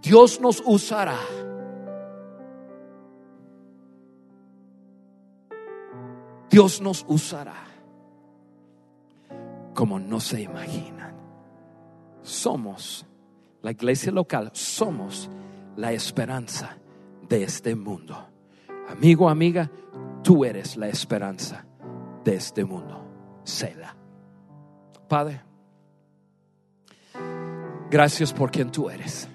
Dios 0.00 0.40
nos 0.40 0.62
usará. 0.64 1.18
Dios 6.48 6.80
nos 6.80 7.04
usará 7.08 7.54
como 9.74 9.98
no 9.98 10.20
se 10.20 10.42
imaginan. 10.42 11.16
Somos 12.22 13.06
la 13.62 13.70
iglesia 13.70 14.12
local, 14.12 14.50
somos 14.52 15.30
la 15.76 15.92
esperanza 15.92 16.76
de 17.28 17.44
este 17.44 17.74
mundo. 17.74 18.28
Amigo, 18.88 19.28
amiga, 19.28 19.70
tú 20.22 20.44
eres 20.44 20.76
la 20.76 20.88
esperanza 20.88 21.64
de 22.24 22.36
este 22.36 22.64
mundo. 22.64 23.02
Sela. 23.44 24.01
Padre, 25.12 25.42
gracias 27.90 28.32
por 28.32 28.50
quien 28.50 28.72
tú 28.72 28.88
eres. 28.88 29.28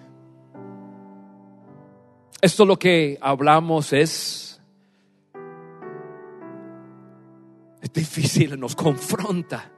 Esto 2.41 2.65
lo 2.65 2.79
que 2.79 3.19
hablamos 3.21 3.93
es, 3.93 4.59
es 7.79 7.93
difícil, 7.93 8.59
nos 8.59 8.75
confronta. 8.75 9.71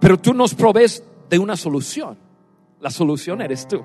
Pero 0.00 0.18
tú 0.18 0.34
nos 0.34 0.54
provees 0.54 1.02
de 1.30 1.38
una 1.38 1.56
solución. 1.56 2.18
La 2.80 2.90
solución 2.90 3.40
eres 3.40 3.66
tú. 3.66 3.82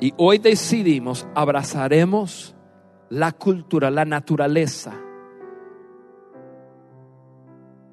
Y 0.00 0.14
hoy 0.16 0.38
decidimos, 0.38 1.26
abrazaremos 1.34 2.54
la 3.10 3.32
cultura, 3.32 3.90
la 3.90 4.06
naturaleza 4.06 4.94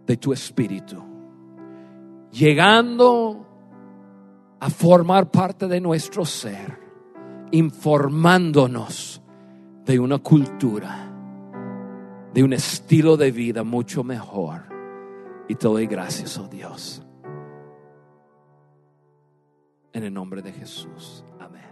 de 0.09 0.17
tu 0.17 0.33
espíritu, 0.33 1.03
llegando 2.31 3.45
a 4.59 4.67
formar 4.71 5.29
parte 5.29 5.67
de 5.67 5.79
nuestro 5.79 6.25
ser, 6.25 6.79
informándonos 7.51 9.21
de 9.85 9.99
una 9.99 10.17
cultura, 10.17 11.13
de 12.33 12.43
un 12.43 12.53
estilo 12.53 13.17
de 13.17 13.29
vida 13.29 13.63
mucho 13.63 14.03
mejor. 14.03 14.63
Y 15.47 15.53
te 15.53 15.67
doy 15.67 15.85
gracias, 15.85 16.39
oh 16.39 16.47
Dios. 16.47 17.05
En 19.93 20.03
el 20.05 20.11
nombre 20.11 20.41
de 20.41 20.51
Jesús. 20.53 21.23
Amén. 21.39 21.68